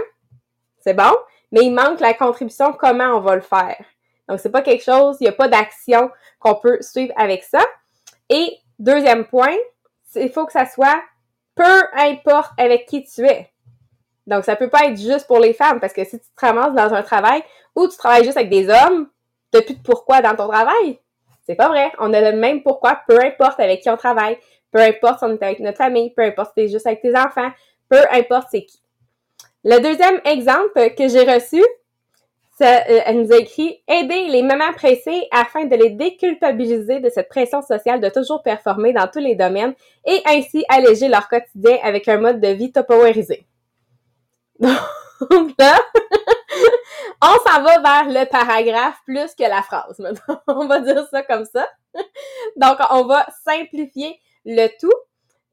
c'est 0.79 0.95
bon, 0.95 1.15
mais 1.51 1.61
il 1.61 1.71
manque 1.71 1.99
la 1.99 2.13
contribution, 2.13 2.73
comment 2.73 3.15
on 3.15 3.19
va 3.19 3.35
le 3.35 3.41
faire. 3.41 3.77
Donc, 4.31 4.39
c'est 4.39 4.49
pas 4.49 4.61
quelque 4.61 4.85
chose, 4.85 5.17
il 5.19 5.25
n'y 5.25 5.29
a 5.29 5.33
pas 5.33 5.49
d'action 5.49 6.09
qu'on 6.39 6.55
peut 6.55 6.77
suivre 6.79 7.13
avec 7.17 7.43
ça. 7.43 7.59
Et 8.29 8.59
deuxième 8.79 9.25
point, 9.25 9.53
il 10.15 10.29
faut 10.29 10.45
que 10.45 10.53
ça 10.53 10.65
soit 10.65 11.01
peu 11.53 11.83
importe 11.97 12.53
avec 12.57 12.85
qui 12.85 13.03
tu 13.03 13.25
es. 13.25 13.51
Donc, 14.25 14.45
ça 14.45 14.55
peut 14.55 14.69
pas 14.69 14.85
être 14.85 14.97
juste 14.97 15.27
pour 15.27 15.39
les 15.39 15.53
femmes, 15.53 15.81
parce 15.81 15.91
que 15.91 16.05
si 16.05 16.17
tu 16.17 16.25
te 16.25 16.45
ramasses 16.45 16.73
dans 16.73 16.93
un 16.93 17.03
travail 17.03 17.43
où 17.75 17.89
tu 17.89 17.97
travailles 17.97 18.23
juste 18.23 18.37
avec 18.37 18.49
des 18.49 18.69
hommes, 18.69 19.09
t'as 19.51 19.63
plus 19.63 19.75
de 19.75 19.83
pourquoi 19.83 20.21
dans 20.21 20.33
ton 20.33 20.47
travail. 20.47 20.97
C'est 21.45 21.55
pas 21.55 21.67
vrai. 21.67 21.91
On 21.99 22.13
a 22.13 22.31
le 22.31 22.37
même 22.37 22.63
pourquoi, 22.63 23.01
peu 23.09 23.19
importe 23.19 23.59
avec 23.59 23.81
qui 23.81 23.89
on 23.89 23.97
travaille, 23.97 24.37
peu 24.71 24.79
importe 24.79 25.19
si 25.19 25.25
on 25.25 25.31
est 25.31 25.43
avec 25.43 25.59
notre 25.59 25.77
famille, 25.77 26.13
peu 26.13 26.21
importe 26.21 26.53
si 26.53 26.63
es 26.63 26.67
juste 26.69 26.87
avec 26.87 27.01
tes 27.01 27.17
enfants, 27.17 27.51
peu 27.89 27.99
importe 28.13 28.47
c'est 28.49 28.63
qui. 28.63 28.81
Le 29.65 29.79
deuxième 29.79 30.21
exemple 30.23 30.91
que 30.95 31.09
j'ai 31.09 31.29
reçu, 31.29 31.61
euh, 32.61 33.01
elle 33.05 33.21
nous 33.21 33.31
a 33.33 33.37
écrit 33.37 33.81
aider 33.87 34.27
les 34.27 34.43
mamans 34.43 34.73
pressées 34.73 35.27
afin 35.31 35.65
de 35.65 35.75
les 35.75 35.91
déculpabiliser 35.91 36.99
de 36.99 37.09
cette 37.09 37.29
pression 37.29 37.61
sociale 37.61 37.99
de 37.99 38.09
toujours 38.09 38.43
performer 38.43 38.93
dans 38.93 39.07
tous 39.07 39.19
les 39.19 39.35
domaines 39.35 39.73
et 40.05 40.21
ainsi 40.25 40.63
alléger 40.69 41.07
leur 41.07 41.27
quotidien 41.27 41.77
avec 41.83 42.07
un 42.07 42.17
mode 42.17 42.39
de 42.39 42.49
vie 42.49 42.71
topowerisé. 42.71 43.45
Donc 44.59 45.51
là, 45.59 45.79
on 47.21 47.49
s'en 47.49 47.61
va 47.63 47.79
vers 47.79 48.05
le 48.07 48.29
paragraphe 48.29 48.99
plus 49.05 49.35
que 49.35 49.43
la 49.43 49.61
phrase. 49.61 50.01
on 50.47 50.67
va 50.67 50.79
dire 50.79 51.05
ça 51.11 51.23
comme 51.23 51.45
ça. 51.45 51.67
Donc, 52.55 52.77
on 52.89 53.05
va 53.05 53.27
simplifier 53.45 54.19
le 54.45 54.67
tout. 54.79 54.93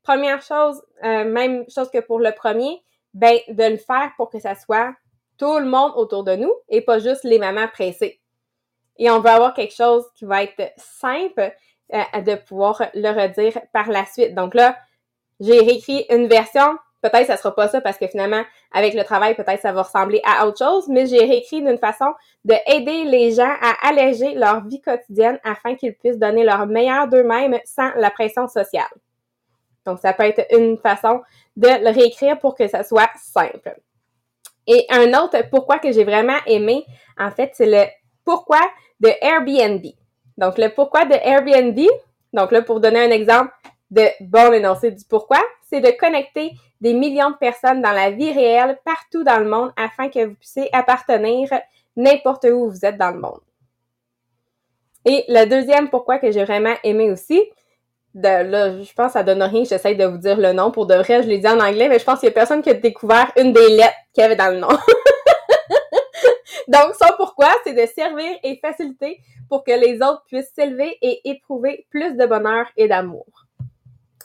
Première 0.02 0.40
chose, 0.40 0.82
euh, 1.04 1.24
même 1.24 1.64
chose 1.68 1.90
que 1.90 1.98
pour 1.98 2.18
le 2.18 2.32
premier, 2.32 2.82
ben 3.14 3.38
de 3.48 3.64
le 3.64 3.76
faire 3.76 4.12
pour 4.16 4.30
que 4.30 4.38
ça 4.38 4.54
soit 4.54 4.94
tout 5.38 5.58
le 5.58 5.66
monde 5.66 5.92
autour 5.96 6.24
de 6.24 6.34
nous 6.36 6.52
et 6.68 6.80
pas 6.80 6.98
juste 6.98 7.24
les 7.24 7.38
mamans 7.38 7.68
pressées. 7.68 8.20
Et 8.98 9.10
on 9.10 9.20
veut 9.20 9.30
avoir 9.30 9.54
quelque 9.54 9.74
chose 9.74 10.04
qui 10.14 10.24
va 10.24 10.42
être 10.42 10.72
simple 10.76 11.52
euh, 11.94 12.20
de 12.20 12.34
pouvoir 12.34 12.82
le 12.94 13.08
redire 13.08 13.58
par 13.72 13.88
la 13.88 14.04
suite. 14.04 14.34
Donc 14.34 14.54
là, 14.54 14.76
j'ai 15.40 15.58
réécrit 15.60 16.04
une 16.10 16.26
version. 16.26 16.76
Peut-être 17.00 17.28
ça 17.28 17.36
sera 17.36 17.54
pas 17.54 17.68
ça 17.68 17.80
parce 17.80 17.96
que 17.96 18.08
finalement, 18.08 18.42
avec 18.72 18.94
le 18.94 19.04
travail, 19.04 19.36
peut-être 19.36 19.62
ça 19.62 19.72
va 19.72 19.82
ressembler 19.82 20.20
à 20.24 20.46
autre 20.46 20.58
chose, 20.58 20.88
mais 20.88 21.06
j'ai 21.06 21.20
réécrit 21.20 21.62
d'une 21.62 21.78
façon 21.78 22.12
de 22.44 22.54
aider 22.66 23.04
les 23.04 23.30
gens 23.30 23.54
à 23.62 23.88
alléger 23.88 24.34
leur 24.34 24.66
vie 24.66 24.80
quotidienne 24.80 25.38
afin 25.44 25.76
qu'ils 25.76 25.94
puissent 25.94 26.18
donner 26.18 26.42
leur 26.42 26.66
meilleur 26.66 27.06
d'eux-mêmes 27.06 27.60
sans 27.64 27.92
la 27.94 28.10
pression 28.10 28.48
sociale. 28.48 28.90
Donc, 29.86 30.00
ça 30.00 30.12
peut 30.12 30.24
être 30.24 30.44
une 30.54 30.76
façon 30.76 31.22
de 31.56 31.68
le 31.68 31.90
réécrire 31.90 32.38
pour 32.38 32.56
que 32.56 32.66
ça 32.66 32.82
soit 32.82 33.08
simple. 33.16 33.80
Et 34.68 34.86
un 34.90 35.14
autre 35.14 35.38
pourquoi 35.50 35.78
que 35.78 35.90
j'ai 35.90 36.04
vraiment 36.04 36.38
aimé, 36.46 36.84
en 37.18 37.30
fait, 37.30 37.52
c'est 37.54 37.66
le 37.66 37.84
pourquoi 38.24 38.60
de 39.00 39.08
Airbnb. 39.22 39.84
Donc, 40.36 40.58
le 40.58 40.68
pourquoi 40.68 41.06
de 41.06 41.14
Airbnb, 41.14 41.78
donc 42.32 42.52
là, 42.52 42.62
pour 42.62 42.78
donner 42.78 43.00
un 43.00 43.10
exemple 43.10 43.50
de 43.90 44.06
bon 44.20 44.52
énoncé 44.52 44.90
du 44.90 45.04
pourquoi, 45.08 45.40
c'est 45.68 45.80
de 45.80 45.90
connecter 45.98 46.52
des 46.80 46.92
millions 46.92 47.30
de 47.30 47.36
personnes 47.36 47.82
dans 47.82 47.92
la 47.92 48.10
vie 48.10 48.30
réelle 48.30 48.78
partout 48.84 49.24
dans 49.24 49.38
le 49.38 49.48
monde 49.48 49.72
afin 49.76 50.10
que 50.10 50.26
vous 50.26 50.34
puissiez 50.34 50.68
appartenir 50.72 51.48
n'importe 51.96 52.44
où 52.44 52.70
vous 52.70 52.84
êtes 52.84 52.98
dans 52.98 53.10
le 53.10 53.20
monde. 53.20 53.40
Et 55.06 55.24
le 55.28 55.46
deuxième 55.46 55.88
pourquoi 55.88 56.18
que 56.18 56.30
j'ai 56.30 56.44
vraiment 56.44 56.74
aimé 56.84 57.10
aussi, 57.10 57.42
de, 58.18 58.50
là, 58.50 58.82
je 58.82 58.92
pense 58.92 59.08
que 59.08 59.12
ça 59.12 59.22
donne 59.22 59.42
rien, 59.42 59.64
j'essaie 59.64 59.94
de 59.94 60.04
vous 60.04 60.18
dire 60.18 60.36
le 60.36 60.52
nom. 60.52 60.70
Pour 60.70 60.86
de 60.86 60.94
vrai, 60.94 61.22
je 61.22 61.28
l'ai 61.28 61.38
dit 61.38 61.48
en 61.48 61.60
anglais, 61.60 61.88
mais 61.88 61.98
je 61.98 62.04
pense 62.04 62.20
qu'il 62.20 62.28
y 62.28 62.32
a 62.32 62.34
personne 62.34 62.62
qui 62.62 62.70
a 62.70 62.74
découvert 62.74 63.30
une 63.36 63.52
des 63.52 63.68
lettres 63.70 63.96
qu'il 64.12 64.22
y 64.22 64.24
avait 64.24 64.36
dans 64.36 64.52
le 64.52 64.58
nom. 64.58 64.68
Donc, 66.68 66.94
ça 66.94 67.14
pourquoi, 67.16 67.48
c'est 67.64 67.72
de 67.72 67.86
servir 67.86 68.36
et 68.42 68.58
faciliter 68.60 69.20
pour 69.48 69.64
que 69.64 69.70
les 69.70 69.96
autres 69.96 70.24
puissent 70.26 70.52
s'élever 70.54 70.98
et 71.00 71.30
éprouver 71.30 71.86
plus 71.90 72.16
de 72.16 72.26
bonheur 72.26 72.66
et 72.76 72.88
d'amour. 72.88 73.26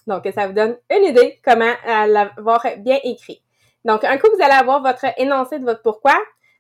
Donc, 0.08 0.27
ça 0.36 0.47
vous 0.47 0.53
donne 0.53 0.77
une 0.89 1.06
idée 1.06 1.39
comment 1.45 1.73
l'avoir 1.86 2.65
bien 2.79 2.99
écrit. 3.03 3.41
Donc, 3.86 4.03
un 4.03 4.17
coup 4.17 4.27
vous 4.36 4.43
allez 4.43 4.53
avoir 4.53 4.82
votre 4.82 5.06
énoncé 5.17 5.60
de 5.60 5.65
votre 5.65 5.82
pourquoi, 5.82 6.15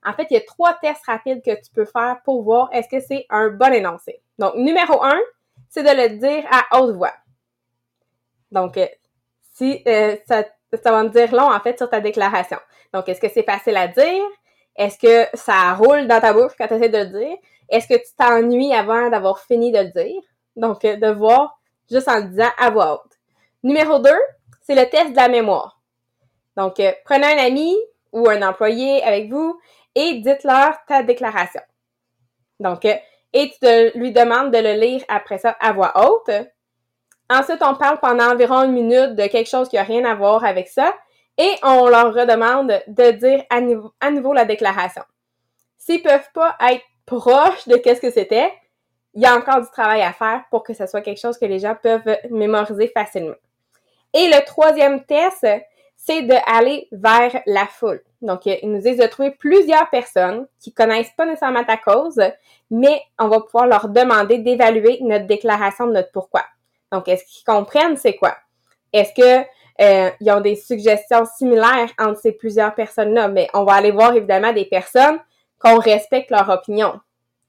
en 0.05 0.13
fait, 0.13 0.27
il 0.29 0.35
y 0.35 0.37
a 0.37 0.41
trois 0.41 0.77
tests 0.81 1.05
rapides 1.05 1.41
que 1.43 1.55
tu 1.55 1.71
peux 1.73 1.85
faire 1.85 2.17
pour 2.23 2.43
voir 2.43 2.69
est-ce 2.71 2.89
que 2.89 3.01
c'est 3.01 3.25
un 3.29 3.49
bon 3.49 3.73
énoncé. 3.73 4.21
Donc, 4.37 4.55
numéro 4.55 5.03
un, 5.03 5.19
c'est 5.69 5.83
de 5.83 5.89
le 5.89 6.17
dire 6.17 6.43
à 6.51 6.79
haute 6.79 6.95
voix. 6.95 7.13
Donc, 8.53 8.77
euh, 8.77 8.87
si 9.51 9.83
euh, 9.87 10.15
ça, 10.27 10.45
va 10.85 11.03
me 11.03 11.09
dire 11.09 11.33
long, 11.33 11.51
en 11.51 11.59
fait, 11.59 11.77
sur 11.77 11.89
ta 11.89 11.99
déclaration. 11.99 12.59
Donc, 12.93 13.09
est-ce 13.09 13.19
que 13.19 13.27
c'est 13.27 13.43
facile 13.43 13.75
à 13.75 13.87
dire? 13.87 14.23
Est-ce 14.75 14.97
que 14.97 15.35
ça 15.35 15.73
roule 15.73 16.07
dans 16.07 16.21
ta 16.21 16.33
bouche 16.33 16.53
quand 16.57 16.67
tu 16.67 16.75
essaies 16.75 16.89
de 16.89 16.99
le 16.99 17.05
dire? 17.25 17.37
Est-ce 17.69 17.87
que 17.87 17.95
tu 17.95 18.13
t'ennuies 18.17 18.73
avant 18.73 19.09
d'avoir 19.09 19.39
fini 19.39 19.71
de 19.71 19.79
le 19.79 19.89
dire? 19.89 20.21
Donc, 20.55 20.85
euh, 20.85 20.95
de 20.95 21.07
voir 21.07 21.59
juste 21.91 22.07
en 22.07 22.17
le 22.17 22.23
disant 22.25 22.51
à 22.57 22.69
voix 22.69 22.93
haute. 22.93 23.11
Numéro 23.63 23.99
2, 23.99 24.09
c'est 24.61 24.75
le 24.75 24.87
test 24.89 25.11
de 25.11 25.15
la 25.15 25.27
mémoire. 25.27 25.81
Donc, 26.55 26.79
prenez 27.05 27.25
un 27.25 27.45
ami 27.45 27.75
ou 28.11 28.29
un 28.29 28.47
employé 28.47 29.03
avec 29.03 29.31
vous 29.31 29.59
et 29.95 30.15
dites-leur 30.19 30.75
ta 30.87 31.01
déclaration. 31.01 31.61
Donc, 32.59 32.85
et 32.85 33.51
tu 33.59 33.97
lui 33.97 34.11
demandes 34.11 34.53
de 34.53 34.59
le 34.59 34.73
lire 34.73 35.03
après 35.07 35.39
ça 35.39 35.57
à 35.59 35.73
voix 35.73 35.93
haute. 35.95 36.29
Ensuite, 37.33 37.63
on 37.63 37.73
parle 37.73 37.99
pendant 37.99 38.31
environ 38.31 38.61
une 38.61 38.73
minute 38.73 39.15
de 39.15 39.25
quelque 39.25 39.49
chose 39.49 39.67
qui 39.67 39.75
n'a 39.75 39.81
rien 39.83 40.05
à 40.05 40.13
voir 40.13 40.45
avec 40.45 40.67
ça 40.67 40.93
et 41.39 41.55
on 41.63 41.87
leur 41.87 42.13
redemande 42.13 42.79
de 42.85 43.11
dire 43.11 43.43
à 43.49 44.11
nouveau, 44.11 44.33
la 44.33 44.45
déclaration. 44.45 45.01
S'ils 45.79 46.03
peuvent 46.03 46.29
pas 46.35 46.55
être 46.69 46.83
proches 47.07 47.67
de 47.67 47.77
qu'est-ce 47.77 48.01
que 48.01 48.11
c'était, 48.11 48.53
il 49.15 49.23
y 49.23 49.25
a 49.25 49.35
encore 49.35 49.61
du 49.61 49.67
travail 49.71 50.03
à 50.03 50.13
faire 50.13 50.43
pour 50.51 50.61
que 50.61 50.75
ce 50.75 50.85
soit 50.85 51.01
quelque 51.01 51.19
chose 51.19 51.39
que 51.39 51.45
les 51.45 51.57
gens 51.57 51.75
peuvent 51.81 52.17
mémoriser 52.29 52.87
facilement. 52.87 53.35
Et 54.13 54.27
le 54.27 54.45
troisième 54.45 55.03
test, 55.03 55.47
c'est 55.95 56.21
d'aller 56.21 56.87
vers 56.91 57.41
la 57.47 57.65
foule. 57.65 58.03
Donc, 58.21 58.45
ils 58.45 58.71
nous 58.71 58.79
disent 58.79 58.97
de 58.97 59.07
trouver 59.07 59.31
plusieurs 59.31 59.89
personnes 59.89 60.45
qui 60.59 60.71
connaissent 60.71 61.13
pas 61.17 61.25
nécessairement 61.25 61.63
ta 61.63 61.77
cause, 61.77 62.21
mais 62.69 63.01
on 63.17 63.27
va 63.27 63.41
pouvoir 63.41 63.65
leur 63.65 63.89
demander 63.89 64.37
d'évaluer 64.37 64.99
notre 65.01 65.25
déclaration 65.25 65.87
de 65.87 65.93
notre 65.93 66.11
pourquoi. 66.11 66.43
Donc, 66.93 67.07
est-ce 67.07 67.25
qu'ils 67.25 67.43
comprennent 67.43 67.97
c'est 67.97 68.15
quoi? 68.15 68.37
Est-ce 68.93 69.13
que 69.13 69.45
euh, 69.81 70.11
ils 70.21 70.31
ont 70.31 70.41
des 70.41 70.55
suggestions 70.55 71.25
similaires 71.25 71.89
entre 71.97 72.19
ces 72.19 72.31
plusieurs 72.31 72.75
personnes-là? 72.75 73.29
Mais 73.29 73.47
on 73.55 73.63
va 73.63 73.73
aller 73.73 73.89
voir 73.89 74.13
évidemment 74.13 74.53
des 74.53 74.65
personnes 74.65 75.17
qu'on 75.57 75.79
respecte 75.79 76.29
leur 76.29 76.47
opinion. 76.49 76.99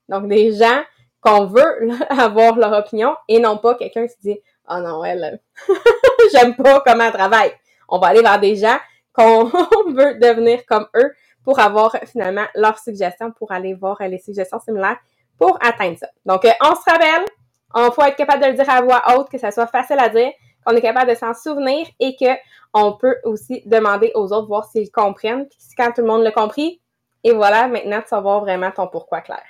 Donc, 0.08 0.28
des 0.28 0.52
gens 0.54 0.82
qu'on 1.20 1.44
veut 1.44 1.90
avoir 2.08 2.56
leur 2.56 2.72
opinion 2.72 3.14
et 3.28 3.38
non 3.38 3.58
pas 3.58 3.74
quelqu'un 3.74 4.06
qui 4.06 4.16
dit 4.22 4.40
Oh 4.70 4.78
non, 4.78 5.04
elle, 5.04 5.38
j'aime 6.32 6.56
pas 6.56 6.80
comment 6.80 7.04
elle 7.04 7.12
travaille. 7.12 7.52
On 7.90 7.98
va 7.98 8.06
aller 8.06 8.22
vers 8.22 8.40
des 8.40 8.56
gens 8.56 8.78
qu'on 9.12 9.44
veut 9.88 10.14
devenir 10.14 10.64
comme 10.64 10.86
eux 10.96 11.12
pour 11.44 11.58
avoir 11.58 11.94
finalement 12.06 12.46
leurs 12.54 12.78
suggestions, 12.78 13.30
pour 13.30 13.52
aller 13.52 13.74
voir 13.74 13.98
les 14.00 14.18
suggestions 14.18 14.58
similaires 14.58 14.96
pour 15.36 15.58
atteindre 15.60 15.98
ça. 15.98 16.08
Donc, 16.24 16.46
euh, 16.46 16.52
on 16.62 16.74
se 16.74 16.90
rappelle, 16.90 17.26
on 17.74 17.90
faut 17.90 18.02
être 18.02 18.16
capable 18.16 18.42
de 18.42 18.48
le 18.48 18.54
dire 18.54 18.70
à 18.70 18.80
voix 18.82 19.02
haute, 19.14 19.28
que 19.28 19.38
ça 19.38 19.50
soit 19.50 19.66
facile 19.66 19.98
à 19.98 20.08
dire, 20.08 20.32
qu'on 20.64 20.74
est 20.74 20.80
capable 20.80 21.10
de 21.10 21.16
s'en 21.16 21.34
souvenir 21.34 21.86
et 22.00 22.16
que 22.16 22.32
on 22.72 22.92
peut 22.92 23.16
aussi 23.24 23.62
demander 23.66 24.10
aux 24.14 24.32
autres, 24.32 24.48
voir 24.48 24.64
s'ils 24.64 24.90
comprennent. 24.90 25.46
Puis 25.48 25.58
quand 25.76 25.92
tout 25.92 26.00
le 26.00 26.08
monde 26.08 26.22
l'a 26.22 26.32
compris, 26.32 26.80
et 27.22 27.32
voilà, 27.32 27.68
maintenant, 27.68 28.00
tu 28.02 28.10
vas 28.10 28.20
voir 28.20 28.40
vraiment 28.40 28.70
ton 28.70 28.86
pourquoi 28.88 29.20
clair 29.20 29.42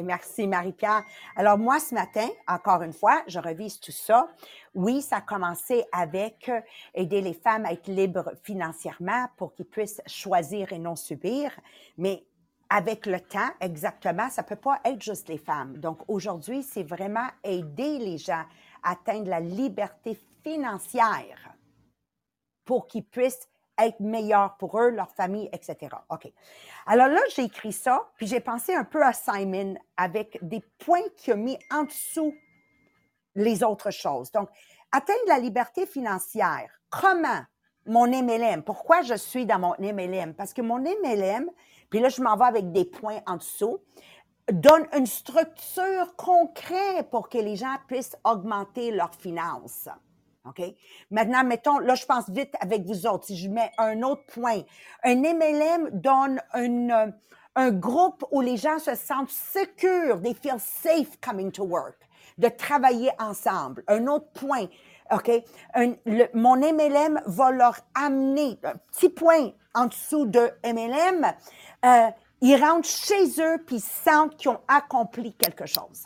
merci 0.00 0.46
Marie-Pierre. 0.46 1.04
Alors 1.36 1.58
moi, 1.58 1.78
ce 1.78 1.94
matin, 1.94 2.26
encore 2.48 2.82
une 2.82 2.94
fois, 2.94 3.22
je 3.26 3.38
revise 3.38 3.78
tout 3.80 3.92
ça. 3.92 4.28
Oui, 4.74 5.02
ça 5.02 5.16
a 5.16 5.20
commencé 5.20 5.84
avec 5.92 6.48
euh, 6.48 6.60
aider 6.94 7.20
les 7.20 7.34
femmes 7.34 7.66
à 7.66 7.72
être 7.72 7.88
libres 7.88 8.32
financièrement 8.42 9.26
pour 9.36 9.52
qu'ils 9.52 9.66
puissent 9.66 10.00
choisir 10.06 10.72
et 10.72 10.78
non 10.78 10.96
subir. 10.96 11.50
Mais 11.98 12.24
avec 12.74 13.04
le 13.04 13.20
temps, 13.20 13.50
exactement, 13.60 14.30
ça 14.30 14.42
peut 14.42 14.56
pas 14.56 14.80
être 14.86 15.02
juste 15.02 15.28
les 15.28 15.36
femmes. 15.36 15.76
Donc 15.76 15.98
aujourd'hui, 16.08 16.62
c'est 16.62 16.82
vraiment 16.82 17.26
aider 17.44 17.98
les 17.98 18.16
gens 18.16 18.44
à 18.82 18.92
atteindre 18.92 19.28
la 19.28 19.40
liberté 19.40 20.18
financière 20.42 21.54
pour 22.64 22.86
qu'ils 22.86 23.04
puissent 23.04 23.46
être 23.78 24.00
meilleur 24.00 24.56
pour 24.56 24.80
eux, 24.80 24.88
leur 24.88 25.10
famille, 25.10 25.50
etc. 25.52 25.94
OK. 26.08 26.32
Alors 26.86 27.08
là, 27.08 27.20
j'ai 27.34 27.44
écrit 27.44 27.74
ça, 27.74 28.10
puis 28.16 28.26
j'ai 28.26 28.40
pensé 28.40 28.74
un 28.74 28.84
peu 28.84 29.04
à 29.04 29.12
Simon 29.12 29.74
avec 29.98 30.38
des 30.40 30.62
points 30.78 31.08
qu'il 31.16 31.34
a 31.34 31.36
mis 31.36 31.58
en 31.70 31.82
dessous 31.84 32.34
les 33.34 33.62
autres 33.62 33.90
choses. 33.90 34.30
Donc, 34.32 34.48
atteindre 34.92 35.20
la 35.26 35.38
liberté 35.38 35.84
financière. 35.84 36.70
Comment 36.88 37.42
mon 37.84 38.06
MLM? 38.06 38.62
Pourquoi 38.62 39.02
je 39.02 39.14
suis 39.14 39.44
dans 39.44 39.58
mon 39.58 39.74
MLM? 39.78 40.34
Parce 40.34 40.54
que 40.54 40.62
mon 40.62 40.78
MLM, 40.78 41.50
puis 41.92 42.00
là, 42.00 42.08
je 42.08 42.22
m'en 42.22 42.38
vais 42.38 42.46
avec 42.46 42.72
des 42.72 42.86
points 42.86 43.20
en 43.26 43.36
dessous, 43.36 43.78
donne 44.50 44.86
une 44.96 45.04
structure 45.04 46.16
concrète 46.16 47.10
pour 47.10 47.28
que 47.28 47.36
les 47.36 47.54
gens 47.54 47.76
puissent 47.86 48.16
augmenter 48.24 48.92
leurs 48.92 49.14
finances. 49.14 49.90
OK? 50.46 50.62
Maintenant, 51.10 51.44
mettons, 51.44 51.80
là, 51.80 51.94
je 51.94 52.06
pense 52.06 52.30
vite 52.30 52.54
avec 52.60 52.86
vous 52.86 53.06
autres. 53.06 53.26
Si 53.26 53.36
je 53.36 53.50
mets 53.50 53.70
un 53.76 54.02
autre 54.04 54.24
point, 54.32 54.62
un 55.04 55.16
MLM 55.16 55.90
donne 55.92 56.40
une, 56.54 57.14
un 57.56 57.70
groupe 57.72 58.24
où 58.30 58.40
les 58.40 58.56
gens 58.56 58.78
se 58.78 58.94
sentent 58.94 59.28
secures, 59.28 60.22
they 60.22 60.32
feel 60.32 60.58
safe 60.58 61.20
coming 61.20 61.52
to 61.52 61.62
work, 61.62 61.98
de 62.38 62.48
travailler 62.48 63.10
ensemble. 63.18 63.84
Un 63.86 64.06
autre 64.06 64.30
point, 64.32 64.64
OK? 65.10 65.30
Un, 65.74 65.92
mon 66.32 66.56
MLM 66.56 67.20
va 67.26 67.50
leur 67.50 67.76
amener, 67.94 68.58
un 68.64 68.76
petit 68.90 69.10
point 69.10 69.52
en 69.74 69.86
dessous 69.86 70.26
de 70.26 70.50
MLM, 70.64 71.32
euh, 71.84 72.10
ils 72.40 72.56
rentrent 72.56 72.88
chez 72.88 73.40
eux 73.40 73.62
puis 73.66 73.76
ils 73.76 73.80
sentent 73.80 74.36
qu'ils 74.36 74.50
ont 74.50 74.60
accompli 74.68 75.34
quelque 75.34 75.66
chose. 75.66 76.04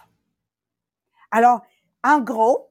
Alors, 1.31 1.61
en 2.05 2.21
gros, 2.21 2.71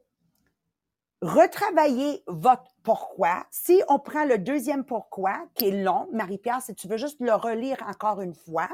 retravailler 1.22 2.24
votre 2.28 2.72
pourquoi. 2.84 3.46
Si 3.50 3.82
on 3.90 4.00
prend 4.00 4.26
le 4.26 4.38
deuxième 4.38 4.86
pourquoi, 4.86 5.46
qui 5.56 5.70
est 5.70 5.84
long, 5.84 6.08
Marie-Pierre, 6.14 6.62
si 6.62 6.76
tu 6.76 6.88
veux 6.88 6.98
juste 6.98 7.20
le 7.20 7.34
relire 7.34 7.78
encore 7.88 8.22
une 8.22 8.36
fois, 8.36 8.70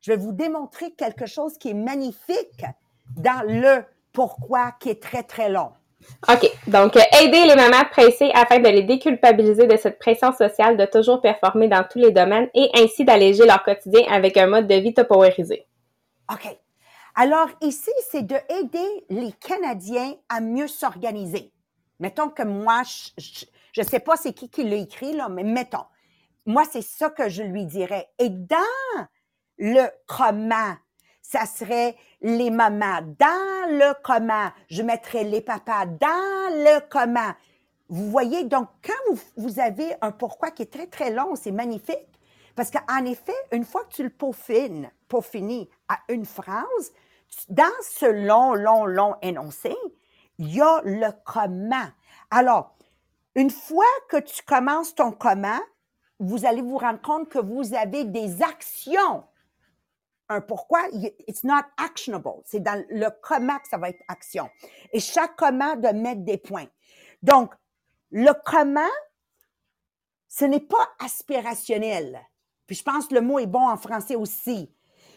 je 0.00 0.12
vais 0.12 0.16
vous 0.16 0.32
démontrer 0.32 0.92
quelque 0.92 1.26
chose 1.26 1.58
qui 1.58 1.70
est 1.70 1.74
magnifique 1.74 2.64
dans 3.16 3.44
le 3.46 3.84
pourquoi 4.12 4.72
qui 4.72 4.90
est 4.90 5.02
très, 5.02 5.22
très 5.22 5.48
long. 5.48 5.72
OK. 6.28 6.50
Donc, 6.66 6.96
aider 6.96 7.44
les 7.46 7.54
mamans 7.54 7.84
pressées 7.90 8.30
afin 8.34 8.58
de 8.58 8.68
les 8.68 8.82
déculpabiliser 8.82 9.66
de 9.66 9.76
cette 9.76 9.98
pression 9.98 10.32
sociale 10.32 10.76
de 10.76 10.86
toujours 10.86 11.20
performer 11.20 11.68
dans 11.68 11.84
tous 11.84 11.98
les 11.98 12.12
domaines 12.12 12.48
et 12.54 12.70
ainsi 12.74 13.04
d'alléger 13.04 13.44
leur 13.44 13.62
quotidien 13.62 14.02
avec 14.10 14.36
un 14.36 14.46
mode 14.46 14.66
de 14.66 14.74
vie 14.74 14.94
topowerisé. 14.94 15.66
OK. 16.32 16.56
Alors, 17.14 17.48
ici, 17.60 17.90
c'est 18.10 18.26
de 18.26 18.36
aider 18.48 19.04
les 19.10 19.32
Canadiens 19.32 20.14
à 20.28 20.40
mieux 20.40 20.66
s'organiser. 20.66 21.52
Mettons 22.00 22.28
que 22.28 22.42
moi, 22.42 22.82
je 23.18 23.80
ne 23.80 23.86
sais 23.86 24.00
pas 24.00 24.16
c'est 24.16 24.32
qui 24.32 24.48
qui 24.48 24.64
l'a 24.64 24.76
écrit, 24.76 25.14
là, 25.14 25.28
mais 25.28 25.44
mettons. 25.44 25.84
Moi, 26.46 26.64
c'est 26.70 26.82
ça 26.82 27.10
que 27.10 27.28
je 27.28 27.42
lui 27.42 27.66
dirais. 27.66 28.08
Et 28.18 28.28
dans 28.30 29.06
le 29.58 29.84
comment, 30.06 30.74
ça 31.24 31.46
serait 31.46 31.96
les 32.20 32.50
mamans. 32.50 33.00
Dans 33.18 33.70
le 33.70 33.94
comment, 34.02 34.50
je 34.68 34.82
mettrais 34.82 35.24
les 35.24 35.40
papas. 35.40 35.86
Dans 35.86 36.50
le 36.50 36.80
comment. 36.90 37.32
Vous 37.88 38.10
voyez, 38.10 38.44
donc, 38.44 38.68
quand 38.84 39.16
vous, 39.36 39.58
avez 39.58 39.94
un 40.02 40.12
pourquoi 40.12 40.50
qui 40.50 40.62
est 40.62 40.72
très, 40.72 40.86
très 40.86 41.10
long, 41.10 41.34
c'est 41.34 41.50
magnifique. 41.50 42.20
Parce 42.54 42.70
qu'en 42.70 43.04
effet, 43.06 43.34
une 43.52 43.64
fois 43.64 43.84
que 43.84 43.94
tu 43.94 44.02
le 44.02 44.10
peaufines, 44.10 44.90
peaufines 45.08 45.66
à 45.88 45.98
une 46.08 46.26
phrase, 46.26 46.92
dans 47.48 47.64
ce 47.82 48.06
long, 48.06 48.54
long, 48.54 48.84
long 48.84 49.16
énoncé, 49.22 49.74
il 50.38 50.54
y 50.54 50.60
a 50.60 50.82
le 50.84 51.08
comment. 51.24 51.88
Alors, 52.30 52.76
une 53.34 53.50
fois 53.50 53.84
que 54.10 54.18
tu 54.18 54.42
commences 54.44 54.94
ton 54.94 55.10
comment, 55.10 55.60
vous 56.20 56.44
allez 56.44 56.62
vous 56.62 56.78
rendre 56.78 57.00
compte 57.00 57.30
que 57.30 57.38
vous 57.38 57.74
avez 57.74 58.04
des 58.04 58.42
actions. 58.42 59.24
Un 60.28 60.40
pourquoi, 60.40 60.80
it's 61.26 61.44
not 61.44 61.62
actionable. 61.76 62.40
C'est 62.44 62.60
dans 62.60 62.82
le 62.88 63.08
comment 63.22 63.58
que 63.58 63.68
ça 63.68 63.76
va 63.76 63.90
être 63.90 64.02
action. 64.08 64.48
Et 64.92 65.00
chaque 65.00 65.36
comment 65.36 65.76
de 65.76 65.88
mettre 65.88 66.22
des 66.22 66.38
points. 66.38 66.66
Donc, 67.22 67.52
le 68.10 68.32
comment, 68.44 68.80
ce 70.28 70.44
n'est 70.46 70.60
pas 70.60 70.88
aspirationnel. 70.98 72.20
Puis 72.66 72.76
je 72.76 72.82
pense 72.82 73.08
que 73.08 73.14
le 73.14 73.20
mot 73.20 73.38
est 73.38 73.46
bon 73.46 73.68
en 73.68 73.76
français 73.76 74.16
aussi. 74.16 74.72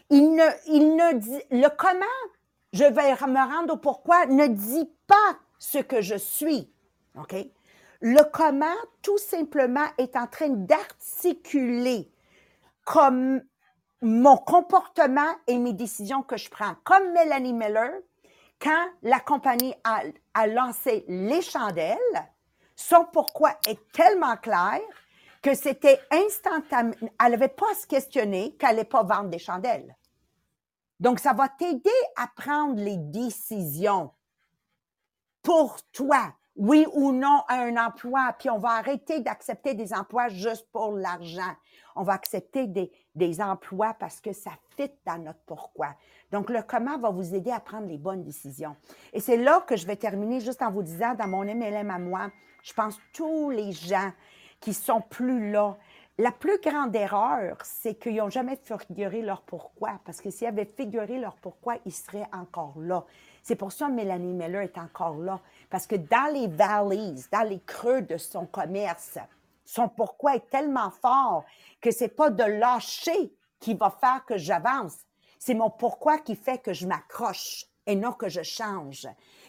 Il 0.09 0.35
ne, 0.35 0.45
il 0.67 0.95
ne 0.95 1.13
dit, 1.17 1.41
le 1.51 1.69
comment, 1.69 2.05
je 2.73 2.83
vais 2.83 3.13
me 3.13 3.55
rendre 3.55 3.75
au 3.75 3.77
pourquoi, 3.77 4.25
ne 4.25 4.47
dit 4.47 4.91
pas 5.07 5.37
ce 5.57 5.79
que 5.79 6.01
je 6.01 6.15
suis. 6.15 6.71
OK? 7.15 7.35
Le 8.01 8.23
comment, 8.31 8.75
tout 9.01 9.17
simplement, 9.17 9.85
est 9.97 10.15
en 10.15 10.27
train 10.27 10.49
d'articuler 10.49 12.11
comme 12.85 13.41
mon 14.01 14.37
comportement 14.37 15.33
et 15.47 15.57
mes 15.57 15.73
décisions 15.73 16.23
que 16.23 16.37
je 16.37 16.49
prends. 16.49 16.75
Comme 16.83 17.11
Melanie 17.13 17.53
Miller, 17.53 17.91
quand 18.59 18.87
la 19.01 19.19
compagnie 19.19 19.73
a, 19.83 20.01
a 20.33 20.47
lancé 20.47 21.05
les 21.07 21.41
chandelles, 21.41 21.97
son 22.75 23.05
pourquoi 23.11 23.57
est 23.67 23.91
tellement 23.91 24.37
clair 24.37 24.79
que 25.41 25.53
c'était 25.53 25.99
instantané. 26.11 26.95
Elle 27.23 27.31
n'avait 27.31 27.47
pas 27.47 27.71
à 27.71 27.75
se 27.75 27.87
questionner 27.87 28.55
qu'elle 28.55 28.71
n'allait 28.71 28.83
pas 28.83 29.03
vendre 29.03 29.29
des 29.29 29.39
chandelles. 29.39 29.95
Donc, 30.99 31.19
ça 31.19 31.33
va 31.33 31.47
t'aider 31.47 31.89
à 32.15 32.27
prendre 32.27 32.81
les 32.81 32.97
décisions 32.97 34.11
pour 35.43 35.77
toi. 35.91 36.33
Oui 36.57 36.85
ou 36.93 37.11
non 37.11 37.43
à 37.47 37.61
un 37.61 37.77
emploi, 37.77 38.35
puis 38.37 38.49
on 38.49 38.57
va 38.57 38.71
arrêter 38.71 39.21
d'accepter 39.21 39.73
des 39.75 39.93
emplois 39.93 40.27
juste 40.27 40.67
pour 40.71 40.91
l'argent. 40.91 41.53
On 41.95 42.03
va 42.03 42.13
accepter 42.13 42.67
des, 42.67 42.91
des 43.15 43.41
emplois 43.41 43.95
parce 43.99 44.19
que 44.19 44.33
ça 44.33 44.51
fit 44.75 44.91
dans 45.05 45.17
notre 45.19 45.39
pourquoi. 45.45 45.89
Donc, 46.31 46.49
le 46.49 46.61
comment 46.61 46.97
va 46.97 47.09
vous 47.09 47.35
aider 47.35 47.51
à 47.51 47.59
prendre 47.59 47.87
les 47.87 47.97
bonnes 47.97 48.23
décisions. 48.23 48.75
Et 49.13 49.19
c'est 49.19 49.37
là 49.37 49.63
que 49.67 49.75
je 49.75 49.87
vais 49.87 49.95
terminer 49.95 50.39
juste 50.39 50.61
en 50.61 50.71
vous 50.71 50.83
disant, 50.83 51.13
dans 51.13 51.27
mon 51.27 51.43
MLM 51.43 51.89
à 51.89 51.99
moi, 51.99 52.31
je 52.63 52.73
pense 52.73 52.99
tous 53.13 53.49
les 53.49 53.71
gens 53.71 54.11
qui 54.59 54.73
sont 54.73 55.01
plus 55.01 55.51
là, 55.51 55.77
la 56.19 56.31
plus 56.31 56.59
grande 56.59 56.95
erreur, 56.95 57.57
c'est 57.63 57.93
qu'ils 57.93 58.15
n'ont 58.15 58.29
jamais 58.29 58.59
figuré 58.63 59.21
leur 59.21 59.43
pourquoi. 59.43 59.99
Parce 60.03 60.19
que 60.19 60.31
s'ils 60.31 60.47
avaient 60.47 60.65
figuré 60.65 61.19
leur 61.19 61.35
pourquoi, 61.35 61.77
ils 61.85 61.93
seraient 61.93 62.27
encore 62.33 62.73
là. 62.79 63.05
C'est 63.47 63.55
pour 63.55 63.71
ça 63.71 63.87
que 63.87 63.93
Mélanie 63.93 64.33
Miller 64.33 64.63
est 64.63 64.77
encore 64.77 65.15
là. 65.19 65.39
Parce 65.69 65.87
que 65.87 65.95
dans 65.95 66.33
les 66.33 66.49
valleys, 66.49 67.15
dans 67.31 67.47
les 67.47 67.61
creux 67.61 68.01
de 68.01 68.17
son 68.17 68.45
commerce, 68.45 69.17
son 69.63 69.87
pourquoi 69.87 70.35
est 70.35 70.49
tellement 70.49 70.91
fort 70.91 71.45
que 71.79 71.89
c'est 71.89 72.09
pas 72.09 72.29
de 72.29 72.43
lâcher 72.43 73.33
qui 73.61 73.73
va 73.73 73.89
faire 73.89 74.25
que 74.25 74.37
j'avance. 74.37 74.97
C'est 75.39 75.53
mon 75.53 75.69
pourquoi 75.69 76.17
qui 76.17 76.35
fait 76.35 76.57
que 76.57 76.73
je 76.73 76.87
m'accroche 76.87 77.67
et 77.85 77.95
non 77.95 78.11
que 78.11 78.27
je 78.27 78.41
change. 78.41 79.07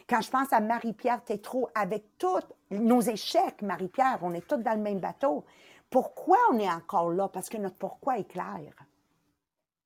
Quand 0.09 0.21
je 0.21 0.31
pense 0.31 0.53
à 0.53 0.61
Marie-Pierre 0.61 1.25
Tétrault, 1.25 1.69
avec 1.75 2.05
tous 2.19 2.47
nos 2.71 3.01
échecs, 3.01 3.63
Marie-Pierre, 3.63 4.21
on 4.23 4.33
est 4.33 4.47
tous 4.47 4.59
dans 4.59 4.75
le 4.75 4.81
même 4.81 5.01
bateau. 5.01 5.45
Pourquoi 5.91 6.39
on 6.53 6.59
est 6.61 6.71
encore 6.71 7.11
là? 7.11 7.27
Parce 7.27 7.49
que 7.49 7.57
notre 7.57 7.75
pourquoi 7.75 8.19
est 8.19 8.31
clair. 8.31 8.75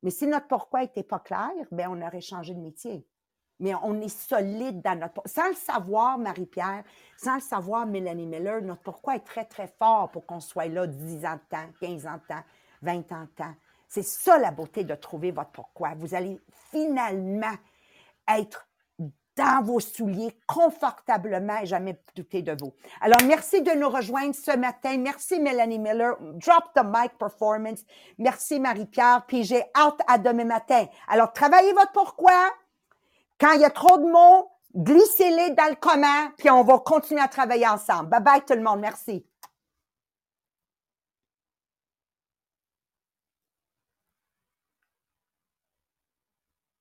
Mais 0.03 0.11
si 0.11 0.27
notre 0.27 0.48
pourquoi 0.48 0.83
n'était 0.83 1.03
pas 1.03 1.20
clair, 1.20 1.48
bien, 1.70 1.90
on 1.90 2.07
aurait 2.07 2.20
changé 2.20 2.53
de 2.53 2.61
métier. 2.61 3.07
Mais 3.60 3.74
on 3.82 4.00
est 4.00 4.08
solide 4.08 4.82
dans 4.82 4.98
notre... 4.98 5.22
Sans 5.26 5.48
le 5.48 5.54
savoir, 5.54 6.18
Marie-Pierre, 6.18 6.82
sans 7.16 7.36
le 7.36 7.40
savoir, 7.40 7.86
Mélanie 7.86 8.26
Miller, 8.26 8.60
notre 8.62 8.82
pourquoi 8.82 9.16
est 9.16 9.24
très, 9.24 9.44
très 9.44 9.68
fort 9.78 10.10
pour 10.10 10.26
qu'on 10.26 10.40
soit 10.40 10.66
là 10.66 10.86
10 10.86 11.24
ans 11.26 11.34
de 11.34 11.48
temps, 11.48 11.66
15 11.80 12.06
ans 12.06 12.14
de 12.14 12.34
temps, 12.34 12.42
20 12.82 13.12
ans 13.12 13.22
de 13.22 13.34
temps. 13.36 13.54
C'est 13.88 14.02
ça 14.02 14.38
la 14.38 14.50
beauté 14.50 14.84
de 14.84 14.94
trouver 14.94 15.30
votre 15.30 15.50
pourquoi. 15.50 15.94
Vous 15.96 16.14
allez 16.14 16.40
finalement 16.70 17.54
être 18.26 18.66
dans 19.36 19.62
vos 19.62 19.80
souliers 19.80 20.36
confortablement 20.46 21.58
et 21.62 21.66
jamais 21.66 21.98
douter 22.14 22.42
de 22.42 22.56
vous. 22.58 22.72
Alors, 23.00 23.20
merci 23.26 23.62
de 23.62 23.72
nous 23.72 23.88
rejoindre 23.88 24.34
ce 24.34 24.56
matin. 24.56 24.98
Merci 24.98 25.40
Mélanie 25.40 25.78
Miller. 25.78 26.16
Drop 26.20 26.64
the 26.74 26.82
mic 26.84 27.16
performance. 27.18 27.84
Merci 28.18 28.60
Marie-Pierre. 28.60 29.24
Puis 29.26 29.44
j'ai 29.44 29.62
hâte 29.74 30.00
à 30.06 30.18
demain 30.18 30.44
matin. 30.44 30.86
Alors, 31.08 31.32
travaillez 31.32 31.72
votre 31.72 31.92
pourquoi. 31.92 32.50
Quand 33.42 33.55
il 33.55 33.61
y 33.61 33.64
a 33.64 33.70
trop 33.70 33.98
de 33.98 34.09
mots, 34.09 34.52
glissez-les 34.72 35.50
dans 35.57 35.68
le 35.68 35.74
comment, 35.74 36.31
puis 36.38 36.48
on 36.48 36.62
va 36.62 36.78
continuer 36.78 37.20
à 37.20 37.26
travailler 37.26 37.66
ensemble. 37.66 38.09
Bye 38.09 38.22
bye 38.22 38.44
tout 38.46 38.55
le 38.55 38.62
monde. 38.62 38.78
Merci. 38.78 39.26